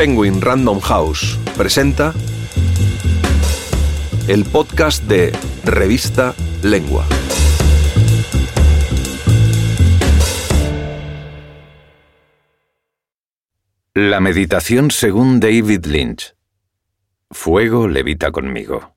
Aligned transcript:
Penguin 0.00 0.40
Random 0.40 0.80
House 0.80 1.38
presenta 1.58 2.14
el 4.28 4.46
podcast 4.46 5.04
de 5.04 5.30
Revista 5.62 6.34
Lengua. 6.62 7.04
La 13.92 14.20
meditación 14.20 14.90
según 14.90 15.38
David 15.38 15.84
Lynch. 15.84 16.34
Fuego 17.30 17.86
levita 17.86 18.32
conmigo. 18.32 18.96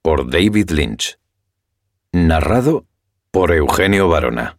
Por 0.00 0.30
David 0.30 0.70
Lynch. 0.70 1.18
Narrado 2.12 2.86
por 3.32 3.50
Eugenio 3.50 4.06
Barona. 4.08 4.58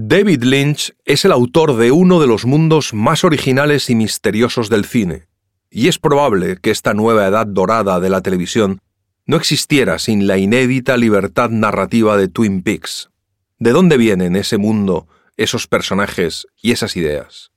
David 0.00 0.44
Lynch 0.44 0.94
es 1.04 1.24
el 1.24 1.32
autor 1.32 1.74
de 1.74 1.90
uno 1.90 2.20
de 2.20 2.28
los 2.28 2.44
mundos 2.44 2.94
más 2.94 3.24
originales 3.24 3.90
y 3.90 3.96
misteriosos 3.96 4.68
del 4.68 4.84
cine, 4.84 5.26
y 5.72 5.88
es 5.88 5.98
probable 5.98 6.56
que 6.58 6.70
esta 6.70 6.94
nueva 6.94 7.26
edad 7.26 7.48
dorada 7.48 7.98
de 7.98 8.08
la 8.08 8.20
televisión 8.20 8.78
no 9.26 9.36
existiera 9.36 9.98
sin 9.98 10.28
la 10.28 10.38
inédita 10.38 10.96
libertad 10.96 11.50
narrativa 11.50 12.16
de 12.16 12.28
Twin 12.28 12.62
Peaks. 12.62 13.10
¿De 13.58 13.72
dónde 13.72 13.96
vienen 13.96 14.36
ese 14.36 14.56
mundo, 14.56 15.08
esos 15.36 15.66
personajes 15.66 16.46
y 16.62 16.70
esas 16.70 16.96
ideas? 16.96 17.50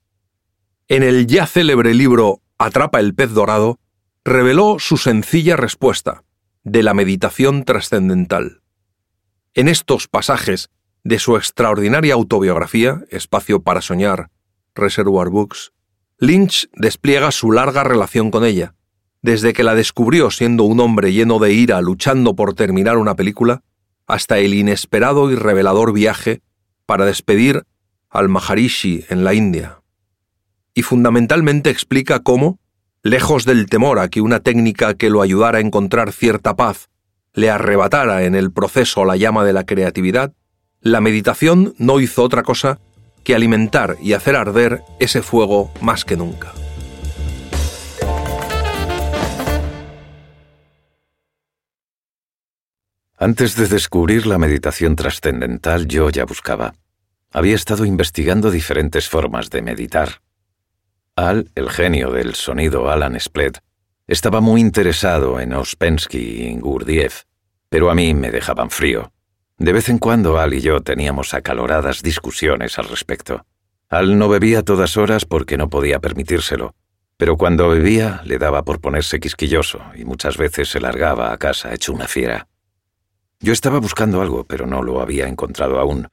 En 0.88 1.04
el 1.04 1.28
ya 1.28 1.46
célebre 1.46 1.94
libro 1.94 2.40
Atrapa 2.58 2.98
el 2.98 3.14
pez 3.14 3.30
dorado, 3.30 3.78
reveló 4.24 4.80
su 4.80 4.96
sencilla 4.96 5.54
respuesta, 5.54 6.24
de 6.64 6.82
la 6.82 6.92
meditación 6.92 7.62
trascendental. 7.62 8.62
En 9.54 9.68
estos 9.68 10.08
pasajes 10.08 10.70
de 11.04 11.18
su 11.18 11.36
extraordinaria 11.36 12.14
autobiografía, 12.14 13.02
Espacio 13.10 13.62
para 13.62 13.80
Soñar, 13.80 14.30
Reservoir 14.74 15.28
Books, 15.28 15.72
Lynch 16.18 16.68
despliega 16.74 17.32
su 17.32 17.50
larga 17.50 17.82
relación 17.82 18.30
con 18.30 18.44
ella, 18.44 18.74
desde 19.22 19.52
que 19.52 19.64
la 19.64 19.74
descubrió 19.74 20.30
siendo 20.30 20.64
un 20.64 20.80
hombre 20.80 21.12
lleno 21.12 21.38
de 21.38 21.52
ira 21.52 21.80
luchando 21.80 22.34
por 22.36 22.54
terminar 22.54 22.98
una 22.98 23.16
película, 23.16 23.62
hasta 24.06 24.38
el 24.38 24.54
inesperado 24.54 25.30
y 25.30 25.36
revelador 25.36 25.92
viaje 25.92 26.42
para 26.86 27.04
despedir 27.04 27.64
al 28.10 28.28
Maharishi 28.28 29.04
en 29.08 29.24
la 29.24 29.34
India. 29.34 29.80
Y 30.74 30.82
fundamentalmente 30.82 31.70
explica 31.70 32.20
cómo, 32.20 32.58
lejos 33.02 33.44
del 33.44 33.66
temor 33.66 33.98
a 33.98 34.08
que 34.08 34.20
una 34.20 34.40
técnica 34.40 34.94
que 34.94 35.10
lo 35.10 35.22
ayudara 35.22 35.58
a 35.58 35.60
encontrar 35.62 36.12
cierta 36.12 36.56
paz 36.56 36.88
le 37.34 37.50
arrebatara 37.50 38.24
en 38.24 38.34
el 38.34 38.52
proceso 38.52 39.04
la 39.04 39.16
llama 39.16 39.44
de 39.44 39.52
la 39.52 39.64
creatividad, 39.64 40.32
la 40.82 41.00
meditación 41.00 41.74
no 41.78 42.00
hizo 42.00 42.22
otra 42.22 42.42
cosa 42.42 42.80
que 43.22 43.34
alimentar 43.36 43.96
y 44.02 44.14
hacer 44.14 44.34
arder 44.34 44.82
ese 44.98 45.22
fuego 45.22 45.72
más 45.80 46.04
que 46.04 46.16
nunca. 46.16 46.52
Antes 53.16 53.54
de 53.54 53.68
descubrir 53.68 54.26
la 54.26 54.38
meditación 54.38 54.96
trascendental 54.96 55.86
yo 55.86 56.10
ya 56.10 56.24
buscaba. 56.24 56.74
Había 57.30 57.54
estado 57.54 57.84
investigando 57.84 58.50
diferentes 58.50 59.08
formas 59.08 59.48
de 59.50 59.62
meditar. 59.62 60.20
Al, 61.14 61.48
el 61.54 61.70
genio 61.70 62.10
del 62.10 62.34
sonido 62.34 62.90
Alan 62.90 63.18
Splet, 63.20 63.62
estaba 64.08 64.40
muy 64.40 64.60
interesado 64.60 65.38
en 65.38 65.52
Ospensky 65.52 66.18
y 66.18 66.58
Gurdjieff, 66.58 67.22
pero 67.68 67.90
a 67.90 67.94
mí 67.94 68.12
me 68.12 68.32
dejaban 68.32 68.70
frío. 68.70 69.11
De 69.62 69.72
vez 69.72 69.88
en 69.88 69.98
cuando 69.98 70.40
Al 70.40 70.54
y 70.54 70.60
yo 70.60 70.80
teníamos 70.80 71.34
acaloradas 71.34 72.02
discusiones 72.02 72.80
al 72.80 72.88
respecto. 72.88 73.46
Al 73.88 74.18
no 74.18 74.28
bebía 74.28 74.64
todas 74.64 74.96
horas 74.96 75.24
porque 75.24 75.56
no 75.56 75.70
podía 75.70 76.00
permitírselo, 76.00 76.74
pero 77.16 77.36
cuando 77.36 77.68
bebía 77.68 78.22
le 78.24 78.38
daba 78.38 78.64
por 78.64 78.80
ponerse 78.80 79.20
quisquilloso 79.20 79.80
y 79.94 80.04
muchas 80.04 80.36
veces 80.36 80.68
se 80.68 80.80
largaba 80.80 81.32
a 81.32 81.38
casa 81.38 81.72
hecho 81.72 81.92
una 81.92 82.08
fiera. 82.08 82.48
Yo 83.38 83.52
estaba 83.52 83.78
buscando 83.78 84.20
algo, 84.20 84.42
pero 84.48 84.66
no 84.66 84.82
lo 84.82 85.00
había 85.00 85.28
encontrado 85.28 85.78
aún. 85.78 86.08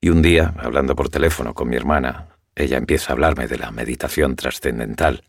Y 0.00 0.08
un 0.08 0.20
día, 0.20 0.52
hablando 0.58 0.96
por 0.96 1.10
teléfono 1.10 1.54
con 1.54 1.68
mi 1.68 1.76
hermana, 1.76 2.26
ella 2.56 2.76
empieza 2.76 3.12
a 3.12 3.12
hablarme 3.12 3.46
de 3.46 3.58
la 3.58 3.70
meditación 3.70 4.34
trascendental. 4.34 5.22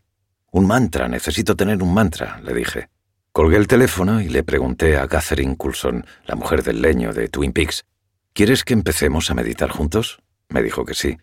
Un 0.50 0.66
mantra, 0.66 1.06
necesito 1.06 1.54
tener 1.54 1.80
un 1.80 1.94
mantra, 1.94 2.40
le 2.42 2.54
dije. 2.54 2.88
Colgué 3.32 3.56
el 3.56 3.66
teléfono 3.66 4.20
y 4.20 4.28
le 4.28 4.42
pregunté 4.42 4.96
a 4.96 5.08
Catherine 5.08 5.56
Coulson, 5.56 6.04
la 6.26 6.34
mujer 6.34 6.62
del 6.62 6.82
leño 6.82 7.12
de 7.12 7.28
Twin 7.28 7.52
Peaks, 7.52 7.84
¿Quieres 8.34 8.64
que 8.64 8.72
empecemos 8.72 9.30
a 9.30 9.34
meditar 9.34 9.68
juntos? 9.68 10.22
Me 10.48 10.62
dijo 10.62 10.86
que 10.86 10.94
sí. 10.94 11.18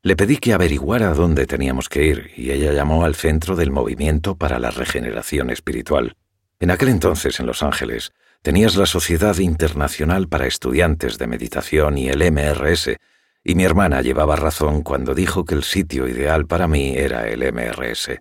Le 0.00 0.16
pedí 0.16 0.38
que 0.38 0.54
averiguara 0.54 1.12
dónde 1.12 1.46
teníamos 1.46 1.90
que 1.90 2.06
ir 2.06 2.30
y 2.38 2.52
ella 2.52 2.72
llamó 2.72 3.04
al 3.04 3.14
Centro 3.14 3.54
del 3.54 3.70
Movimiento 3.70 4.36
para 4.36 4.58
la 4.58 4.70
Regeneración 4.70 5.50
Espiritual. 5.50 6.16
En 6.60 6.70
aquel 6.70 6.88
entonces, 6.88 7.38
en 7.38 7.44
Los 7.44 7.62
Ángeles, 7.62 8.12
tenías 8.40 8.76
la 8.76 8.86
Sociedad 8.86 9.36
Internacional 9.36 10.26
para 10.26 10.46
Estudiantes 10.46 11.18
de 11.18 11.26
Meditación 11.26 11.98
y 11.98 12.08
el 12.08 12.22
MRS, 12.32 12.96
y 13.44 13.54
mi 13.56 13.64
hermana 13.64 14.00
llevaba 14.00 14.36
razón 14.36 14.80
cuando 14.80 15.14
dijo 15.14 15.44
que 15.44 15.54
el 15.54 15.64
sitio 15.64 16.08
ideal 16.08 16.46
para 16.46 16.66
mí 16.66 16.94
era 16.96 17.28
el 17.28 17.40
MRS. 17.52 18.20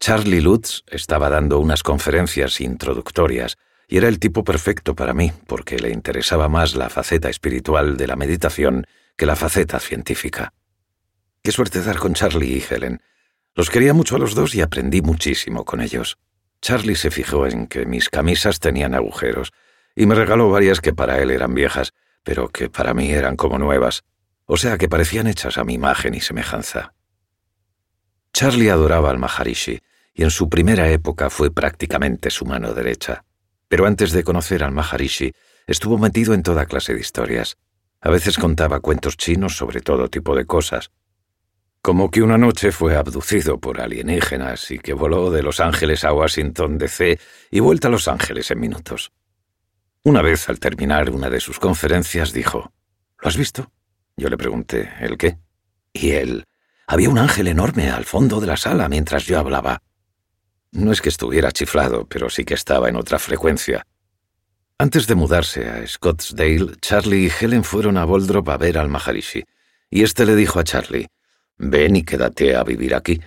Charlie 0.00 0.40
Lutz 0.40 0.84
estaba 0.86 1.28
dando 1.28 1.58
unas 1.58 1.82
conferencias 1.82 2.60
introductorias 2.60 3.58
y 3.88 3.96
era 3.96 4.08
el 4.08 4.20
tipo 4.20 4.44
perfecto 4.44 4.94
para 4.94 5.12
mí 5.12 5.32
porque 5.46 5.78
le 5.78 5.90
interesaba 5.90 6.48
más 6.48 6.76
la 6.76 6.88
faceta 6.88 7.28
espiritual 7.28 7.96
de 7.96 8.06
la 8.06 8.14
meditación 8.14 8.86
que 9.16 9.26
la 9.26 9.34
faceta 9.34 9.80
científica. 9.80 10.52
Qué 11.42 11.50
suerte 11.50 11.82
dar 11.82 11.98
con 11.98 12.14
Charlie 12.14 12.58
y 12.58 12.64
Helen. 12.74 13.02
Los 13.54 13.70
quería 13.70 13.92
mucho 13.92 14.14
a 14.14 14.18
los 14.20 14.36
dos 14.36 14.54
y 14.54 14.60
aprendí 14.60 15.02
muchísimo 15.02 15.64
con 15.64 15.80
ellos. 15.80 16.16
Charlie 16.62 16.94
se 16.94 17.10
fijó 17.10 17.46
en 17.46 17.66
que 17.66 17.84
mis 17.84 18.08
camisas 18.08 18.60
tenían 18.60 18.94
agujeros 18.94 19.52
y 19.96 20.06
me 20.06 20.14
regaló 20.14 20.48
varias 20.48 20.80
que 20.80 20.92
para 20.92 21.20
él 21.20 21.32
eran 21.32 21.54
viejas, 21.54 21.92
pero 22.22 22.48
que 22.50 22.70
para 22.70 22.94
mí 22.94 23.10
eran 23.10 23.36
como 23.36 23.58
nuevas, 23.58 24.04
o 24.46 24.56
sea 24.56 24.78
que 24.78 24.88
parecían 24.88 25.26
hechas 25.26 25.58
a 25.58 25.64
mi 25.64 25.74
imagen 25.74 26.14
y 26.14 26.20
semejanza. 26.20 26.94
Charlie 28.32 28.70
adoraba 28.70 29.10
al 29.10 29.18
Maharishi 29.18 29.80
y 30.18 30.24
en 30.24 30.32
su 30.32 30.48
primera 30.48 30.90
época 30.90 31.30
fue 31.30 31.52
prácticamente 31.52 32.30
su 32.30 32.44
mano 32.44 32.74
derecha. 32.74 33.24
Pero 33.68 33.86
antes 33.86 34.10
de 34.10 34.24
conocer 34.24 34.64
al 34.64 34.72
Maharishi, 34.72 35.32
estuvo 35.68 35.96
metido 35.96 36.34
en 36.34 36.42
toda 36.42 36.66
clase 36.66 36.92
de 36.92 37.00
historias. 37.00 37.56
A 38.00 38.10
veces 38.10 38.36
contaba 38.36 38.80
cuentos 38.80 39.16
chinos 39.16 39.56
sobre 39.56 39.80
todo 39.80 40.10
tipo 40.10 40.34
de 40.34 40.44
cosas. 40.44 40.90
Como 41.82 42.10
que 42.10 42.22
una 42.22 42.36
noche 42.36 42.72
fue 42.72 42.96
abducido 42.96 43.60
por 43.60 43.80
alienígenas 43.80 44.72
y 44.72 44.80
que 44.80 44.92
voló 44.92 45.30
de 45.30 45.44
Los 45.44 45.60
Ángeles 45.60 46.02
a 46.02 46.12
Washington 46.12 46.78
DC 46.78 47.20
y 47.52 47.60
vuelta 47.60 47.86
a 47.86 47.92
Los 47.92 48.08
Ángeles 48.08 48.50
en 48.50 48.58
minutos. 48.58 49.12
Una 50.02 50.20
vez, 50.20 50.48
al 50.48 50.58
terminar 50.58 51.10
una 51.10 51.30
de 51.30 51.38
sus 51.38 51.60
conferencias, 51.60 52.32
dijo, 52.32 52.72
¿Lo 53.22 53.28
has 53.28 53.36
visto? 53.36 53.70
Yo 54.16 54.28
le 54.28 54.36
pregunté, 54.36 54.90
¿el 54.98 55.16
qué? 55.16 55.38
Y 55.92 56.10
él, 56.10 56.44
había 56.88 57.08
un 57.08 57.18
ángel 57.18 57.46
enorme 57.46 57.88
al 57.88 58.04
fondo 58.04 58.40
de 58.40 58.48
la 58.48 58.56
sala 58.56 58.88
mientras 58.88 59.24
yo 59.24 59.38
hablaba. 59.38 59.80
No 60.72 60.92
es 60.92 61.00
que 61.00 61.08
estuviera 61.08 61.52
chiflado, 61.52 62.06
pero 62.06 62.30
sí 62.30 62.44
que 62.44 62.54
estaba 62.54 62.88
en 62.88 62.96
otra 62.96 63.18
frecuencia. 63.18 63.86
Antes 64.78 65.06
de 65.06 65.14
mudarse 65.14 65.68
a 65.68 65.86
Scottsdale, 65.86 66.76
Charlie 66.80 67.26
y 67.26 67.30
Helen 67.30 67.64
fueron 67.64 67.96
a 67.96 68.04
Boldrop 68.04 68.48
a 68.50 68.56
ver 68.56 68.78
al 68.78 68.88
Maharishi, 68.88 69.44
y 69.90 70.02
este 70.02 70.24
le 70.24 70.36
dijo 70.36 70.60
a 70.60 70.64
Charlie, 70.64 71.08
Ven 71.56 71.96
y 71.96 72.04
quédate 72.04 72.54
a 72.54 72.62
vivir 72.62 72.94
aquí. 72.94 73.20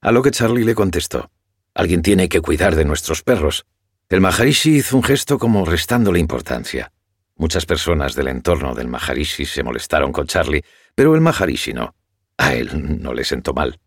A 0.00 0.12
lo 0.12 0.22
que 0.22 0.30
Charlie 0.30 0.64
le 0.64 0.74
contestó, 0.74 1.30
Alguien 1.74 2.02
tiene 2.02 2.28
que 2.28 2.40
cuidar 2.40 2.76
de 2.76 2.84
nuestros 2.84 3.22
perros. 3.22 3.64
El 4.08 4.20
Maharishi 4.20 4.76
hizo 4.76 4.96
un 4.96 5.02
gesto 5.02 5.38
como 5.38 5.64
restándole 5.64 6.18
importancia. 6.18 6.92
Muchas 7.36 7.64
personas 7.64 8.14
del 8.14 8.28
entorno 8.28 8.74
del 8.74 8.88
Maharishi 8.88 9.46
se 9.46 9.62
molestaron 9.62 10.12
con 10.12 10.26
Charlie, 10.26 10.64
pero 10.94 11.14
el 11.14 11.22
Maharishi 11.22 11.72
no. 11.72 11.94
A 12.36 12.54
él 12.54 13.00
no 13.02 13.14
le 13.14 13.24
sentó 13.24 13.54
mal. 13.54 13.80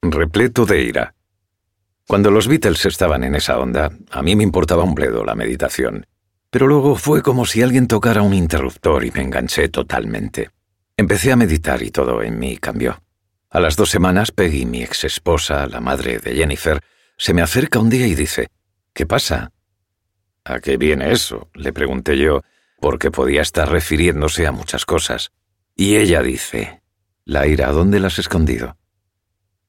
Repleto 0.00 0.64
de 0.64 0.82
ira, 0.82 1.13
cuando 2.06 2.30
los 2.30 2.48
Beatles 2.48 2.84
estaban 2.86 3.24
en 3.24 3.34
esa 3.34 3.58
onda, 3.58 3.90
a 4.10 4.22
mí 4.22 4.36
me 4.36 4.42
importaba 4.42 4.82
un 4.82 4.94
bledo 4.94 5.24
la 5.24 5.34
meditación. 5.34 6.06
Pero 6.50 6.66
luego 6.66 6.96
fue 6.96 7.22
como 7.22 7.46
si 7.46 7.62
alguien 7.62 7.88
tocara 7.88 8.22
un 8.22 8.34
interruptor 8.34 9.04
y 9.04 9.10
me 9.10 9.22
enganché 9.22 9.68
totalmente. 9.68 10.50
Empecé 10.96 11.32
a 11.32 11.36
meditar 11.36 11.82
y 11.82 11.90
todo 11.90 12.22
en 12.22 12.38
mí 12.38 12.58
cambió. 12.58 13.02
A 13.50 13.58
las 13.58 13.76
dos 13.76 13.90
semanas, 13.90 14.32
Peggy, 14.32 14.66
mi 14.66 14.82
ex 14.82 15.04
esposa, 15.04 15.66
la 15.66 15.80
madre 15.80 16.18
de 16.18 16.34
Jennifer, 16.34 16.80
se 17.16 17.34
me 17.34 17.42
acerca 17.42 17.78
un 17.78 17.90
día 17.90 18.06
y 18.06 18.14
dice, 18.14 18.48
¿Qué 18.92 19.06
pasa? 19.06 19.52
¿A 20.44 20.60
qué 20.60 20.76
viene 20.76 21.10
eso? 21.10 21.48
le 21.54 21.72
pregunté 21.72 22.16
yo, 22.16 22.42
porque 22.80 23.10
podía 23.10 23.42
estar 23.42 23.68
refiriéndose 23.70 24.46
a 24.46 24.52
muchas 24.52 24.84
cosas. 24.84 25.32
Y 25.74 25.96
ella 25.96 26.22
dice, 26.22 26.82
Laira, 27.24 27.72
¿dónde 27.72 27.98
la 27.98 28.06
has 28.06 28.18
escondido? 28.18 28.76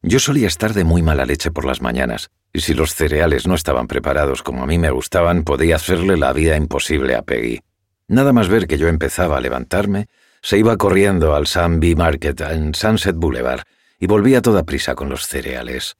Yo 0.07 0.19
solía 0.19 0.45
estar 0.45 0.75
de 0.75 0.83
muy 0.83 1.01
mala 1.01 1.25
leche 1.25 1.49
por 1.49 1.65
las 1.65 1.81
mañanas, 1.81 2.29
y 2.53 2.61
si 2.61 2.75
los 2.75 2.93
cereales 2.93 3.47
no 3.47 3.55
estaban 3.55 3.87
preparados 3.87 4.43
como 4.43 4.61
a 4.61 4.67
mí 4.67 4.77
me 4.77 4.91
gustaban, 4.91 5.43
podía 5.43 5.77
hacerle 5.77 6.15
la 6.15 6.31
vida 6.31 6.55
imposible 6.57 7.15
a 7.15 7.23
Peggy. 7.23 7.61
Nada 8.07 8.31
más 8.31 8.47
ver 8.47 8.67
que 8.67 8.77
yo 8.77 8.87
empezaba 8.87 9.35
a 9.37 9.41
levantarme, 9.41 10.05
se 10.43 10.59
iba 10.59 10.77
corriendo 10.77 11.33
al 11.33 11.47
Sun 11.47 11.79
Bee 11.79 11.95
Market 11.95 12.39
en 12.41 12.75
Sunset 12.75 13.15
Boulevard 13.15 13.63
y 13.99 14.05
volví 14.05 14.35
a 14.35 14.43
toda 14.43 14.61
prisa 14.61 14.93
con 14.93 15.09
los 15.09 15.25
cereales. 15.25 15.97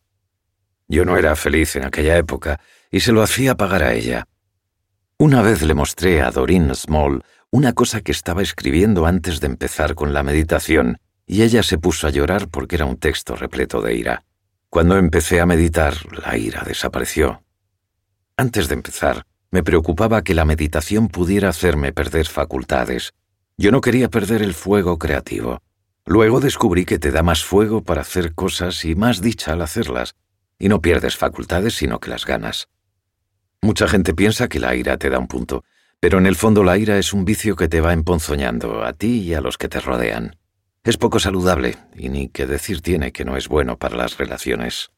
Yo 0.88 1.04
no 1.04 1.18
era 1.18 1.36
feliz 1.36 1.75
en 1.75 1.86
aquella 1.86 2.16
época 2.16 2.60
y 2.92 3.00
se 3.00 3.12
lo 3.12 3.24
hacía 3.24 3.56
pagar 3.56 3.81
a 3.81 3.96
ella. 3.96 4.28
Una 5.18 5.42
vez 5.42 5.63
le 5.63 5.74
mostré 5.74 6.22
a 6.22 6.30
Doreen 6.30 6.75
Small 6.75 7.24
una 7.50 7.74
cosa 7.74 8.02
que 8.02 8.12
estaba 8.12 8.44
escribiendo 8.44 9.07
antes 9.07 9.40
de 9.40 9.48
empezar 9.48 9.96
con 9.96 10.13
la 10.13 10.22
meditación, 10.22 11.00
y 11.27 11.42
ella 11.42 11.63
se 11.63 11.77
puso 11.77 12.07
a 12.07 12.12
llorar 12.12 12.48
porque 12.50 12.75
era 12.75 12.86
un 12.86 12.98
texto 12.98 13.36
repleto 13.36 13.81
de 13.81 13.95
ira. 13.95 14.25
Cuando 14.69 14.98
empecé 14.98 15.39
a 15.39 15.45
meditar, 15.45 15.95
la 16.12 16.38
ira 16.38 16.63
desapareció. 16.66 17.44
Antes 18.38 18.68
de 18.68 18.75
empezar, 18.75 19.25
me 19.51 19.63
preocupaba 19.63 20.22
que 20.24 20.36
la 20.36 20.45
meditación 20.45 21.07
pudiera 21.07 21.50
hacerme 21.50 21.94
perder 21.94 22.27
facultades. 22.27 23.13
Yo 23.57 23.72
no 23.72 23.81
quería 23.81 24.10
perder 24.10 24.42
el 24.42 24.54
fuego 24.54 25.00
creativo. 25.00 25.62
Luego 26.06 26.39
descubrí 26.39 26.86
que 26.86 27.00
te 27.00 27.12
da 27.12 27.24
más 27.24 27.44
fuego 27.44 27.83
para 27.83 28.01
hacer 28.01 28.36
cosas 28.36 28.83
y 28.83 28.95
más 28.95 29.21
dicha 29.21 29.54
al 29.54 29.62
hacerlas, 29.62 30.16
y 30.60 30.68
no 30.68 30.81
pierdes 30.81 31.16
facultades 31.16 31.74
sino 31.75 32.00
que 32.00 32.10
las 32.10 32.25
ganas. 32.25 32.68
Mucha 33.62 33.88
gente 33.88 34.13
piensa 34.13 34.48
que 34.48 34.60
la 34.60 34.75
ira 34.75 34.98
te 34.98 35.10
da 35.10 35.18
un 35.18 35.28
punto, 35.28 35.63
pero 36.00 36.19
en 36.19 36.28
el 36.28 36.36
fondo 36.36 36.63
la 36.63 36.78
ira 36.78 37.00
es 37.00 37.13
un 37.13 37.25
vicio 37.25 37.56
que 37.56 37.68
te 37.68 37.81
va 37.81 37.94
emponzoñando 37.94 38.83
a 38.83 38.94
ti 38.94 39.21
y 39.21 39.33
a 39.33 39.42
los 39.42 39.57
que 39.57 39.69
te 39.69 39.80
rodean. 39.80 40.36
Es 40.86 40.98
poco 40.98 41.20
saludable, 41.20 41.78
y 41.96 42.10
ni 42.10 42.30
que 42.30 42.46
decir 42.46 42.82
tiene 42.82 43.12
que 43.12 43.26
no 43.26 43.38
es 43.38 43.48
bueno 43.48 43.80
para 43.80 43.98
las 43.98 44.20
relaciones. 44.20 44.92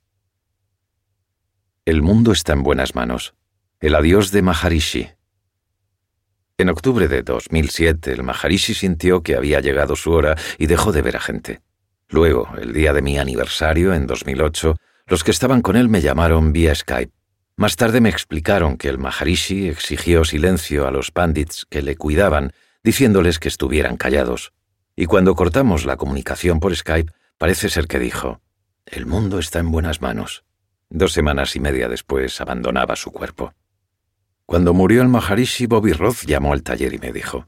El 1.86 2.02
mundo 2.02 2.34
está 2.34 2.52
en 2.52 2.62
buenas 2.62 2.94
manos. 2.94 3.36
El 3.80 3.96
adiós 3.96 4.32
de 4.32 4.42
Maharishi. 4.42 5.08
En 6.58 6.68
octubre 6.68 7.08
de 7.08 7.24
2007, 7.24 8.12
el 8.12 8.24
Maharishi 8.24 8.74
sintió 8.74 9.24
que 9.24 9.38
había 9.38 9.62
llegado 9.62 9.96
su 9.96 10.12
hora 10.12 10.36
y 10.58 10.66
dejó 10.66 10.92
de 10.92 11.02
ver 11.02 11.16
a 11.16 11.22
gente. 11.22 11.62
Luego, 12.10 12.50
el 12.60 12.74
día 12.74 12.92
de 12.92 13.02
mi 13.02 13.18
aniversario, 13.18 13.94
en 13.94 14.08
2008, 14.08 14.76
los 15.06 15.24
que 15.24 15.32
estaban 15.32 15.62
con 15.62 15.78
él 15.78 15.88
me 15.88 16.02
llamaron 16.02 16.52
vía 16.52 16.76
Skype. 16.76 17.14
Más 17.56 17.78
tarde 17.78 18.02
me 18.02 18.10
explicaron 18.10 18.76
que 18.76 18.90
el 18.90 18.98
Maharishi 18.98 19.70
exigió 19.70 20.26
silencio 20.26 20.86
a 20.86 20.92
los 20.92 21.12
pandits 21.12 21.66
que 21.70 21.82
le 21.82 21.96
cuidaban, 21.96 22.52
diciéndoles 22.84 23.40
que 23.40 23.48
estuvieran 23.48 23.96
callados. 23.96 24.52
Y 25.00 25.06
cuando 25.06 25.36
cortamos 25.36 25.86
la 25.86 25.96
comunicación 25.96 26.60
por 26.60 26.76
Skype, 26.76 27.14
parece 27.38 27.70
ser 27.70 27.88
que 27.88 28.00
dijo, 28.00 28.42
El 28.88 29.06
mundo 29.06 29.38
está 29.38 29.60
en 29.60 29.70
buenas 29.70 30.02
manos. 30.02 30.44
Dos 30.90 31.14
semanas 31.14 31.56
y 31.56 31.60
media 31.60 31.88
después 31.88 32.42
abandonaba 32.42 32.96
su 32.96 33.12
cuerpo. 33.12 33.54
Cuando 34.48 34.74
murió 34.74 35.04
el 35.04 35.08
Maharishi, 35.08 35.68
Bobby 35.68 35.94
Roth 35.94 36.26
llamó 36.26 36.52
al 36.52 36.64
taller 36.64 36.96
y 36.96 36.98
me 36.98 37.14
dijo, 37.14 37.48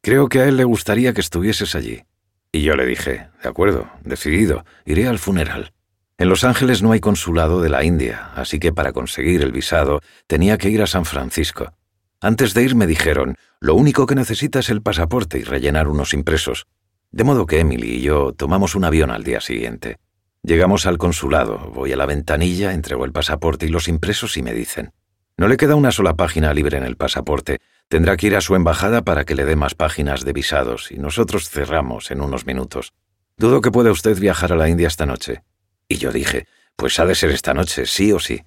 Creo 0.00 0.28
que 0.28 0.40
a 0.40 0.48
él 0.48 0.56
le 0.56 0.64
gustaría 0.64 1.12
que 1.12 1.20
estuvieses 1.20 1.76
allí. 1.76 2.02
Y 2.50 2.62
yo 2.62 2.74
le 2.74 2.86
dije, 2.86 3.28
De 3.40 3.48
acuerdo, 3.48 3.88
decidido, 4.02 4.64
iré 4.84 5.06
al 5.06 5.20
funeral. 5.20 5.72
En 6.16 6.28
Los 6.28 6.42
Ángeles 6.42 6.82
no 6.82 6.90
hay 6.90 6.98
consulado 6.98 7.60
de 7.60 7.68
la 7.68 7.84
India, 7.84 8.32
así 8.34 8.58
que 8.58 8.72
para 8.72 8.92
conseguir 8.92 9.42
el 9.42 9.52
visado 9.52 10.00
tenía 10.26 10.58
que 10.58 10.70
ir 10.70 10.82
a 10.82 10.88
San 10.88 11.04
Francisco. 11.04 11.72
Antes 12.20 12.52
de 12.52 12.64
ir 12.64 12.74
me 12.74 12.86
dijeron, 12.86 13.36
lo 13.60 13.74
único 13.74 14.06
que 14.06 14.16
necesita 14.16 14.58
es 14.58 14.70
el 14.70 14.82
pasaporte 14.82 15.38
y 15.38 15.44
rellenar 15.44 15.86
unos 15.86 16.14
impresos. 16.14 16.66
De 17.12 17.24
modo 17.24 17.46
que 17.46 17.60
Emily 17.60 17.96
y 17.96 18.02
yo 18.02 18.32
tomamos 18.32 18.74
un 18.74 18.84
avión 18.84 19.10
al 19.10 19.22
día 19.22 19.40
siguiente. 19.40 19.98
Llegamos 20.42 20.86
al 20.86 20.98
consulado, 20.98 21.70
voy 21.72 21.92
a 21.92 21.96
la 21.96 22.06
ventanilla, 22.06 22.72
entrego 22.72 23.04
el 23.04 23.12
pasaporte 23.12 23.66
y 23.66 23.68
los 23.68 23.86
impresos 23.86 24.36
y 24.36 24.42
me 24.42 24.52
dicen, 24.52 24.92
no 25.36 25.46
le 25.46 25.56
queda 25.56 25.76
una 25.76 25.92
sola 25.92 26.14
página 26.14 26.52
libre 26.52 26.76
en 26.76 26.82
el 26.82 26.96
pasaporte, 26.96 27.60
tendrá 27.88 28.16
que 28.16 28.26
ir 28.26 28.34
a 28.34 28.40
su 28.40 28.56
embajada 28.56 29.02
para 29.02 29.24
que 29.24 29.36
le 29.36 29.44
dé 29.44 29.54
más 29.54 29.76
páginas 29.76 30.24
de 30.24 30.32
visados 30.32 30.90
y 30.90 30.98
nosotros 30.98 31.48
cerramos 31.48 32.10
en 32.10 32.20
unos 32.20 32.46
minutos. 32.46 32.92
Dudo 33.36 33.60
que 33.60 33.70
pueda 33.70 33.92
usted 33.92 34.18
viajar 34.18 34.52
a 34.52 34.56
la 34.56 34.68
India 34.68 34.88
esta 34.88 35.06
noche. 35.06 35.44
Y 35.86 35.98
yo 35.98 36.10
dije, 36.10 36.48
pues 36.74 36.98
ha 36.98 37.06
de 37.06 37.14
ser 37.14 37.30
esta 37.30 37.54
noche, 37.54 37.86
sí 37.86 38.12
o 38.12 38.18
sí. 38.18 38.42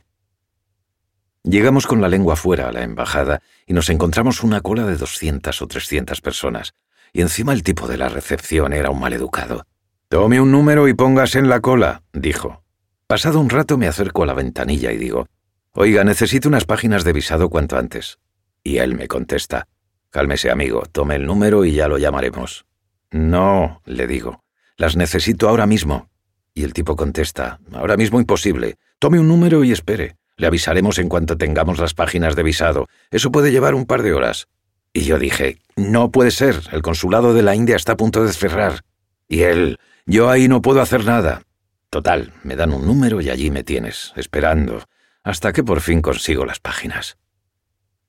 Llegamos 1.44 1.88
con 1.88 2.02
la 2.02 2.08
lengua 2.08 2.36
fuera 2.36 2.70
a 2.70 2.72
la 2.72 2.84
embajada 2.84 3.42
y 3.66 3.74
nos 3.74 3.90
encontramos 3.90 4.44
una 4.44 4.62
cola 4.62 4.86
de 4.86 4.96
doscientas 4.96 5.62
o 5.62 5.68
trescientas 5.68 6.22
personas, 6.22 6.74
y 7.14 7.22
encima 7.22 7.54
el 7.54 7.64
tipo 7.64 7.88
de 7.88 7.98
la 7.98 8.10
recepción 8.10 8.74
era 8.74 8.92
un 8.92 9.00
maleducado. 9.00 9.66
Tome 10.08 10.40
un 10.40 10.52
número 10.52 10.88
y 10.88 10.94
póngase 10.94 11.40
en 11.40 11.50
la 11.50 11.60
cola, 11.60 12.04
dijo. 12.14 12.64
Pasado 13.08 13.40
un 13.40 13.50
rato 13.50 13.78
me 13.78 13.88
acerco 13.88 14.24
a 14.24 14.26
la 14.28 14.34
ventanilla 14.34 14.92
y 14.92 14.98
digo, 14.98 15.28
Oiga, 15.74 16.04
necesito 16.04 16.48
unas 16.48 16.66
páginas 16.66 17.04
de 17.04 17.14
visado 17.14 17.50
cuanto 17.50 17.78
antes. 17.78 18.20
Y 18.64 18.78
él 18.78 18.94
me 18.94 19.08
contesta, 19.08 19.68
Cálmese, 20.12 20.52
amigo, 20.52 20.84
tome 20.92 21.16
el 21.16 21.26
número 21.26 21.64
y 21.64 21.72
ya 21.72 21.88
lo 21.88 21.98
llamaremos. 21.98 22.66
No, 23.12 23.82
le 23.86 24.08
digo, 24.08 24.44
las 24.76 24.98
necesito 24.98 25.48
ahora 25.48 25.66
mismo. 25.66 26.10
Y 26.54 26.64
el 26.66 26.74
tipo 26.74 26.98
contesta, 26.98 27.62
ahora 27.72 27.96
mismo 27.96 28.20
imposible. 28.20 28.76
Tome 29.00 29.20
un 29.20 29.30
número 29.30 29.64
y 29.64 29.72
espere. 29.72 30.18
Le 30.42 30.48
avisaremos 30.48 30.98
en 30.98 31.08
cuanto 31.08 31.38
tengamos 31.38 31.78
las 31.78 31.94
páginas 31.94 32.36
de 32.36 32.42
visado. 32.42 32.90
Eso 33.12 33.32
puede 33.32 33.52
llevar 33.52 33.76
un 33.76 33.86
par 33.86 34.02
de 34.02 34.12
horas. 34.12 34.48
Y 34.92 35.02
yo 35.02 35.20
dije, 35.20 35.60
no 35.76 36.10
puede 36.10 36.32
ser, 36.32 36.60
el 36.72 36.82
consulado 36.82 37.36
de 37.36 37.44
la 37.44 37.54
India 37.54 37.76
está 37.76 37.92
a 37.92 37.98
punto 37.98 38.26
de 38.26 38.34
cerrar. 38.34 38.82
Y 39.28 39.44
él, 39.44 39.78
yo 40.08 40.32
ahí 40.32 40.48
no 40.48 40.64
puedo 40.64 40.82
hacer 40.82 41.06
nada. 41.06 41.44
Total, 41.92 42.34
me 42.42 42.56
dan 42.56 42.74
un 42.74 42.88
número 42.88 43.22
y 43.22 43.30
allí 43.30 43.52
me 43.52 43.64
tienes, 43.64 44.14
esperando, 44.16 44.84
hasta 45.22 45.54
que 45.54 45.64
por 45.64 45.80
fin 45.80 46.02
consigo 46.02 46.44
las 46.44 46.60
páginas. 46.60 47.20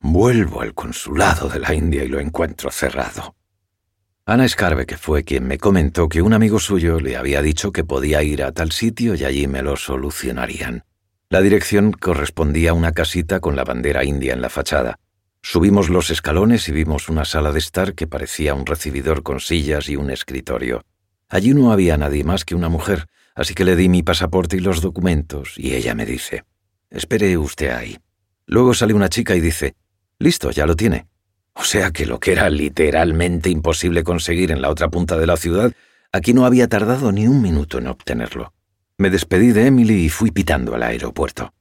Vuelvo 0.00 0.62
al 0.62 0.72
consulado 0.72 1.50
de 1.50 1.58
la 1.58 1.74
India 1.74 2.02
y 2.02 2.08
lo 2.08 2.18
encuentro 2.18 2.70
cerrado. 2.70 3.36
Ana 4.24 4.46
Escarbe, 4.46 4.86
que 4.86 4.96
fue 4.96 5.22
quien 5.22 5.46
me 5.46 5.58
comentó 5.58 6.08
que 6.08 6.22
un 6.22 6.32
amigo 6.32 6.58
suyo 6.58 6.98
le 6.98 7.18
había 7.18 7.42
dicho 7.42 7.72
que 7.72 7.84
podía 7.84 8.22
ir 8.22 8.42
a 8.42 8.52
tal 8.52 8.72
sitio 8.72 9.16
y 9.16 9.24
allí 9.26 9.46
me 9.48 9.60
lo 9.60 9.76
solucionarían. 9.76 10.84
La 11.32 11.40
dirección 11.40 11.92
correspondía 11.92 12.72
a 12.72 12.74
una 12.74 12.92
casita 12.92 13.40
con 13.40 13.56
la 13.56 13.64
bandera 13.64 14.04
india 14.04 14.34
en 14.34 14.42
la 14.42 14.50
fachada. 14.50 14.98
Subimos 15.40 15.88
los 15.88 16.10
escalones 16.10 16.68
y 16.68 16.72
vimos 16.72 17.08
una 17.08 17.24
sala 17.24 17.52
de 17.52 17.58
estar 17.58 17.94
que 17.94 18.06
parecía 18.06 18.52
un 18.52 18.66
recibidor 18.66 19.22
con 19.22 19.40
sillas 19.40 19.88
y 19.88 19.96
un 19.96 20.10
escritorio. 20.10 20.84
Allí 21.30 21.54
no 21.54 21.72
había 21.72 21.96
nadie 21.96 22.22
más 22.22 22.44
que 22.44 22.54
una 22.54 22.68
mujer, 22.68 23.06
así 23.34 23.54
que 23.54 23.64
le 23.64 23.76
di 23.76 23.88
mi 23.88 24.02
pasaporte 24.02 24.58
y 24.58 24.60
los 24.60 24.82
documentos, 24.82 25.54
y 25.56 25.72
ella 25.72 25.94
me 25.94 26.04
dice, 26.04 26.44
Espere 26.90 27.38
usted 27.38 27.70
ahí. 27.70 27.96
Luego 28.44 28.74
sale 28.74 28.92
una 28.92 29.08
chica 29.08 29.34
y 29.34 29.40
dice, 29.40 29.74
Listo, 30.18 30.50
ya 30.50 30.66
lo 30.66 30.76
tiene. 30.76 31.06
O 31.54 31.64
sea 31.64 31.92
que 31.92 32.04
lo 32.04 32.20
que 32.20 32.32
era 32.32 32.50
literalmente 32.50 33.48
imposible 33.48 34.04
conseguir 34.04 34.52
en 34.52 34.60
la 34.60 34.68
otra 34.68 34.90
punta 34.90 35.16
de 35.16 35.26
la 35.26 35.38
ciudad, 35.38 35.72
aquí 36.12 36.34
no 36.34 36.44
había 36.44 36.68
tardado 36.68 37.10
ni 37.10 37.26
un 37.26 37.40
minuto 37.40 37.78
en 37.78 37.86
obtenerlo. 37.86 38.52
Me 39.02 39.10
despedí 39.10 39.50
de 39.50 39.66
Emily 39.66 40.04
y 40.04 40.08
fui 40.08 40.30
pitando 40.30 40.76
al 40.76 40.84
aeropuerto. 40.84 41.52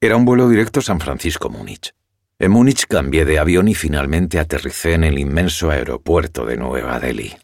Era 0.00 0.16
un 0.16 0.24
vuelo 0.24 0.48
directo 0.48 0.80
San 0.80 1.00
Francisco-Múnich. 1.00 1.92
En 2.38 2.50
Múnich 2.50 2.86
cambié 2.86 3.26
de 3.26 3.38
avión 3.38 3.68
y 3.68 3.74
finalmente 3.74 4.38
aterricé 4.38 4.94
en 4.94 5.04
el 5.04 5.18
inmenso 5.18 5.70
aeropuerto 5.70 6.46
de 6.46 6.56
Nueva 6.56 6.98
Delhi. 6.98 7.36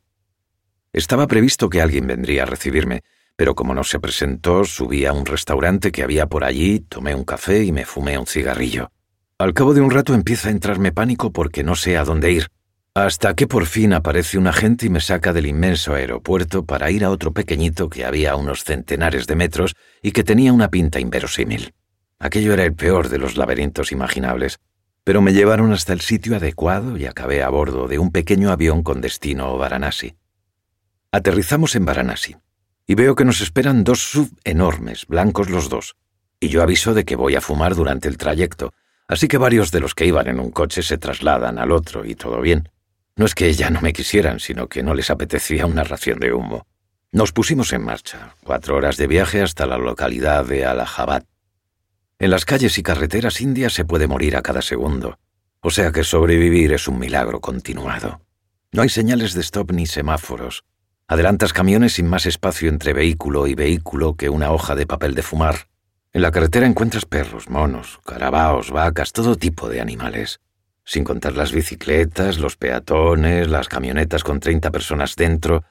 Estaba 0.95 1.27
previsto 1.27 1.69
que 1.69 1.83
alguien 1.83 2.07
vendría 2.07 2.45
a 2.45 2.47
recibirme, 2.47 3.03
pero 3.37 3.55
como 3.55 3.75
no 3.75 3.85
se 3.85 4.01
presentó, 4.01 4.65
subí 4.65 5.05
a 5.05 5.13
un 5.13 5.27
restaurante 5.27 5.93
que 5.93 6.03
había 6.03 6.27
por 6.27 6.43
allí, 6.43 6.81
tomé 6.81 7.15
un 7.15 7.25
café 7.25 7.65
y 7.65 7.71
me 7.71 7.85
fumé 7.85 8.17
un 8.17 8.27
cigarrillo. 8.27 8.93
Al 9.37 9.53
cabo 9.53 9.75
de 9.75 9.83
un 9.83 9.91
rato 9.91 10.15
empieza 10.15 10.49
a 10.49 10.53
entrarme 10.53 10.91
pánico 10.91 11.35
porque 11.35 11.63
no 11.63 11.75
sé 11.75 11.99
a 11.99 12.05
dónde 12.05 12.33
ir, 12.33 12.49
hasta 12.95 13.35
que 13.35 13.47
por 13.47 13.65
fin 13.65 13.95
aparece 13.95 14.37
un 14.37 14.47
agente 14.47 14.87
y 14.87 14.91
me 14.91 15.01
saca 15.01 15.33
del 15.33 15.47
inmenso 15.47 15.95
aeropuerto 15.95 16.67
para 16.67 16.91
ir 16.91 17.05
a 17.05 17.11
otro 17.11 17.33
pequeñito 17.33 17.89
que 17.89 18.05
había 18.05 18.33
a 18.33 18.37
unos 18.37 18.65
centenares 18.65 19.27
de 19.27 19.35
metros 19.35 19.75
y 20.03 20.13
que 20.13 20.25
tenía 20.25 20.53
una 20.53 20.69
pinta 20.69 21.01
inverosímil. 21.01 21.73
Aquello 22.19 22.53
era 22.53 22.65
el 22.65 22.75
peor 22.75 23.09
de 23.09 23.19
los 23.19 23.37
laberintos 23.39 23.93
imaginables, 23.93 24.59
pero 25.05 25.23
me 25.23 25.33
llevaron 25.33 25.73
hasta 25.73 25.95
el 25.95 26.03
sitio 26.03 26.37
adecuado 26.37 26.99
y 26.99 27.07
acabé 27.07 27.43
a 27.43 27.49
bordo 27.49 27.89
de 27.89 27.99
un 27.99 28.13
pequeño 28.13 28.51
avión 28.51 28.83
con 28.83 29.01
destino 29.01 29.47
a 29.47 29.57
Varanasi. 29.57 30.15
Aterrizamos 31.11 31.75
en 31.75 31.87
Varanasi 31.87 32.37
y 32.87 32.95
veo 32.95 33.15
que 33.15 33.25
nos 33.25 33.41
esperan 33.41 33.85
dos 33.85 34.01
sub 34.01 34.31
enormes, 34.45 35.07
blancos 35.07 35.49
los 35.49 35.71
dos, 35.71 35.97
y 36.41 36.49
yo 36.49 36.63
aviso 36.63 36.93
de 36.93 37.05
que 37.05 37.17
voy 37.17 37.37
a 37.37 37.41
fumar 37.41 37.75
durante 37.75 38.09
el 38.09 38.19
trayecto, 38.19 38.75
Así 39.13 39.29
que 39.29 39.37
varios 39.37 39.71
de 39.71 39.81
los 39.81 39.95
que 39.95 40.07
iban 40.07 40.27
en 40.27 40.41
un 40.41 40.51
coche 40.51 40.83
se 40.83 40.97
trasladan 40.97 41.59
al 41.59 41.71
otro 41.71 42.07
y 42.07 42.15
todo 42.15 42.41
bien. 42.41 42.71
No 43.17 43.27
es 43.27 43.35
que 43.35 43.53
ya 43.53 43.71
no 43.71 43.81
me 43.81 43.93
quisieran, 43.93 44.41
sino 44.41 44.69
que 44.69 44.83
no 44.83 44.95
les 44.95 45.11
apetecía 45.11 45.67
una 45.67 45.85
ración 45.85 46.19
de 46.19 46.33
humo. 46.33 46.67
Nos 47.11 47.33
pusimos 47.33 47.73
en 47.73 47.83
marcha, 47.83 48.35
cuatro 48.43 48.77
horas 48.77 48.97
de 48.97 49.07
viaje 49.07 49.43
hasta 49.43 49.67
la 49.67 49.77
localidad 49.77 50.47
de 50.47 50.65
Allahabad. 50.65 51.25
En 52.19 52.31
las 52.31 52.47
calles 52.47 52.79
y 52.79 52.83
carreteras 52.83 53.41
indias 53.41 53.75
se 53.75 53.85
puede 53.85 54.07
morir 54.07 54.37
a 54.37 54.43
cada 54.43 54.63
segundo, 54.63 55.19
o 55.61 55.71
sea 55.71 55.93
que 55.93 56.05
sobrevivir 56.05 56.73
es 56.73 56.89
un 56.89 56.99
milagro 56.99 57.41
continuado. 57.41 58.23
No 58.73 58.81
hay 58.81 58.89
señales 58.89 59.35
de 59.35 59.43
stop 59.43 59.73
ni 59.73 59.85
semáforos. 59.85 60.65
Adelantas 61.07 61.53
camiones 61.53 61.93
sin 61.95 62.09
más 62.09 62.25
espacio 62.25 62.71
entre 62.71 62.95
vehículo 62.95 63.47
y 63.47 63.55
vehículo 63.55 64.17
que 64.17 64.31
una 64.31 64.51
hoja 64.51 64.75
de 64.75 64.87
papel 64.87 65.15
de 65.15 65.23
fumar. 65.23 65.69
En 66.15 66.23
la 66.23 66.31
carretera 66.31 66.67
encuentras 66.67 67.05
perros, 67.05 67.51
monos, 67.51 68.01
carabaos, 68.07 68.71
vacas, 68.71 69.13
todo 69.13 69.37
tipo 69.37 69.69
de 69.69 69.83
animales. 69.83 70.41
Sin 70.85 71.05
contar 71.05 71.37
las 71.37 71.53
bicicletas, 71.53 72.39
los 72.39 72.57
peatones, 72.57 73.49
las 73.49 73.69
camionetas 73.69 74.25
con 74.25 74.41
30 74.41 74.71
personas 74.71 75.17
dentro. 75.17 75.65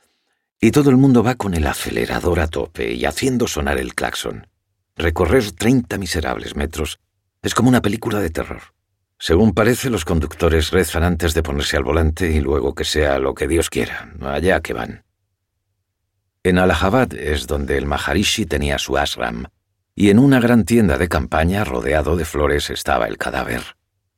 Y 0.60 0.72
todo 0.72 0.90
el 0.90 0.98
mundo 0.98 1.24
va 1.24 1.36
con 1.36 1.54
el 1.54 1.68
acelerador 1.68 2.40
a 2.40 2.48
tope 2.48 2.94
y 2.94 3.06
haciendo 3.06 3.48
sonar 3.48 3.78
el 3.78 3.94
claxon. 3.94 4.48
Recorrer 4.96 5.52
30 5.52 5.98
miserables 5.98 6.56
metros 6.56 7.00
es 7.42 7.56
como 7.56 7.70
una 7.70 7.82
película 7.82 8.20
de 8.20 8.30
terror. 8.30 8.62
Según 9.18 9.54
parece, 9.54 9.90
los 9.90 10.06
conductores 10.06 10.72
rezan 10.72 11.04
antes 11.04 11.34
de 11.34 11.44
ponerse 11.44 11.78
al 11.78 11.84
volante 11.84 12.32
y 12.32 12.40
luego 12.40 12.74
que 12.74 12.86
sea 12.86 13.20
lo 13.20 13.36
que 13.36 13.48
Dios 13.48 13.70
quiera, 13.70 14.12
allá 14.22 14.62
que 14.62 14.74
van. 14.74 15.04
En 16.44 16.58
Allahabad 16.58 17.14
es 17.14 17.46
donde 17.46 17.78
el 17.78 17.86
Maharishi 17.86 18.48
tenía 18.48 18.80
su 18.80 18.98
ashram, 18.98 19.46
y 19.94 20.10
en 20.10 20.18
una 20.18 20.40
gran 20.40 20.66
tienda 20.66 20.98
de 20.98 21.08
campaña 21.08 21.64
rodeado 21.64 22.16
de 22.16 22.26
flores 22.26 22.72
estaba 22.72 23.06
el 23.08 23.20
cadáver. 23.20 23.62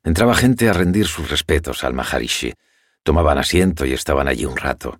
Entraba 0.06 0.36
gente 0.36 0.68
a 0.68 0.74
rendir 0.74 1.08
sus 1.08 1.30
respetos 1.30 1.86
al 1.86 1.94
Maharishi, 1.94 2.54
tomaban 3.04 3.38
asiento 3.38 3.86
y 3.86 3.94
estaban 3.94 4.28
allí 4.28 4.44
un 4.44 4.58
rato. 4.58 5.00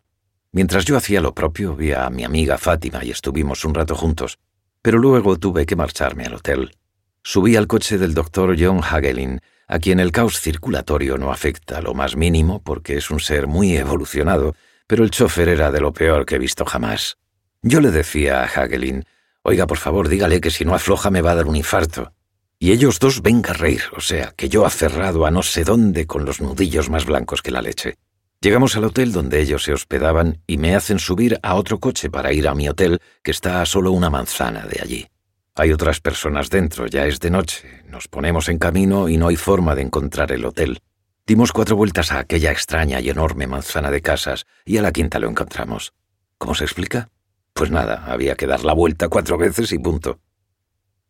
Mientras 0.54 0.86
yo 0.86 0.96
hacía 0.96 1.20
lo 1.20 1.34
propio, 1.34 1.76
vi 1.76 1.92
a 1.92 2.10
mi 2.10 2.24
amiga 2.24 2.58
Fátima 2.58 3.04
y 3.04 3.12
estuvimos 3.12 3.66
un 3.66 3.74
rato 3.74 3.96
juntos, 3.96 4.40
pero 4.82 5.00
luego 5.00 5.38
tuve 5.38 5.66
que 5.66 5.76
marcharme 5.76 6.24
al 6.24 6.36
hotel. 6.36 6.78
Subí 7.22 7.58
al 7.58 7.68
coche 7.68 7.98
del 7.98 8.14
doctor 8.14 8.56
John 8.58 8.82
Hagelin, 8.82 9.42
a 9.68 9.80
quien 9.80 10.00
el 10.00 10.12
caos 10.12 10.40
circulatorio 10.40 11.18
no 11.18 11.32
afecta 11.32 11.82
lo 11.82 11.94
más 11.94 12.16
mínimo 12.16 12.62
porque 12.62 12.96
es 12.96 13.10
un 13.10 13.20
ser 13.20 13.48
muy 13.48 13.76
evolucionado, 13.76 14.56
pero 14.88 15.04
el 15.04 15.12
chofer 15.12 15.50
era 15.50 15.72
de 15.72 15.82
lo 15.82 15.92
peor 15.92 16.26
que 16.26 16.36
he 16.36 16.40
visto 16.40 16.64
jamás. 16.64 17.18
Yo 17.62 17.82
le 17.82 17.92
decía 17.92 18.42
a 18.42 18.46
Hagelin, 18.46 19.04
oiga, 19.42 19.68
por 19.68 19.78
favor, 19.78 20.08
dígale 20.08 20.40
que 20.40 20.52
si 20.52 20.64
no 20.64 20.76
afloja 20.76 21.10
me 21.12 21.22
va 21.22 21.32
a 21.32 21.36
dar 21.36 21.48
un 21.48 21.58
infarto. 21.58 22.14
Y 22.64 22.72
ellos 22.72 22.98
dos 22.98 23.22
venga 23.22 23.52
a 23.52 23.56
reír, 23.56 23.82
o 23.94 24.00
sea, 24.00 24.34
que 24.38 24.48
yo 24.48 24.66
aferrado 24.66 25.26
a 25.26 25.32
no 25.32 25.44
sé 25.44 25.66
dónde 25.66 26.08
con 26.08 26.24
los 26.24 26.40
nudillos 26.40 26.90
más 26.90 27.06
blancos 27.06 27.42
que 27.42 27.52
la 27.52 27.62
leche. 27.62 27.98
Llegamos 28.40 28.78
al 28.78 28.86
hotel 28.86 29.12
donde 29.12 29.42
ellos 29.42 29.64
se 29.64 29.74
hospedaban 29.74 30.42
y 30.48 30.58
me 30.58 30.74
hacen 30.74 30.98
subir 30.98 31.38
a 31.44 31.56
otro 31.56 31.82
coche 31.82 32.10
para 32.10 32.32
ir 32.32 32.48
a 32.48 32.56
mi 32.56 32.70
hotel, 32.70 33.02
que 33.22 33.32
está 33.32 33.62
a 33.62 33.66
solo 33.66 33.92
una 33.92 34.10
manzana 34.10 34.66
de 34.66 34.80
allí. 34.82 35.08
Hay 35.56 35.74
otras 35.74 36.00
personas 36.00 36.50
dentro, 36.50 36.88
ya 36.88 37.06
es 37.06 37.20
de 37.20 37.32
noche, 37.32 37.84
nos 37.90 38.08
ponemos 38.08 38.48
en 38.48 38.60
camino 38.60 39.10
y 39.10 39.18
no 39.18 39.28
hay 39.28 39.36
forma 39.36 39.76
de 39.76 39.82
encontrar 39.82 40.32
el 40.32 40.46
hotel. 40.46 40.80
Dimos 41.28 41.52
cuatro 41.52 41.76
vueltas 41.76 42.14
a 42.14 42.20
aquella 42.20 42.54
extraña 42.54 43.02
y 43.02 43.10
enorme 43.10 43.46
manzana 43.46 43.92
de 43.92 44.02
casas 44.02 44.46
y 44.64 44.78
a 44.78 44.82
la 44.82 44.94
quinta 44.94 45.20
lo 45.20 45.30
encontramos. 45.30 45.92
¿Cómo 46.38 46.56
se 46.56 46.64
explica? 46.64 47.10
Pues 47.52 47.72
nada, 47.72 48.06
había 48.08 48.36
que 48.36 48.48
dar 48.48 48.64
la 48.64 48.72
vuelta 48.72 49.10
cuatro 49.10 49.38
veces 49.38 49.74
y 49.74 49.80
punto. 49.80 50.22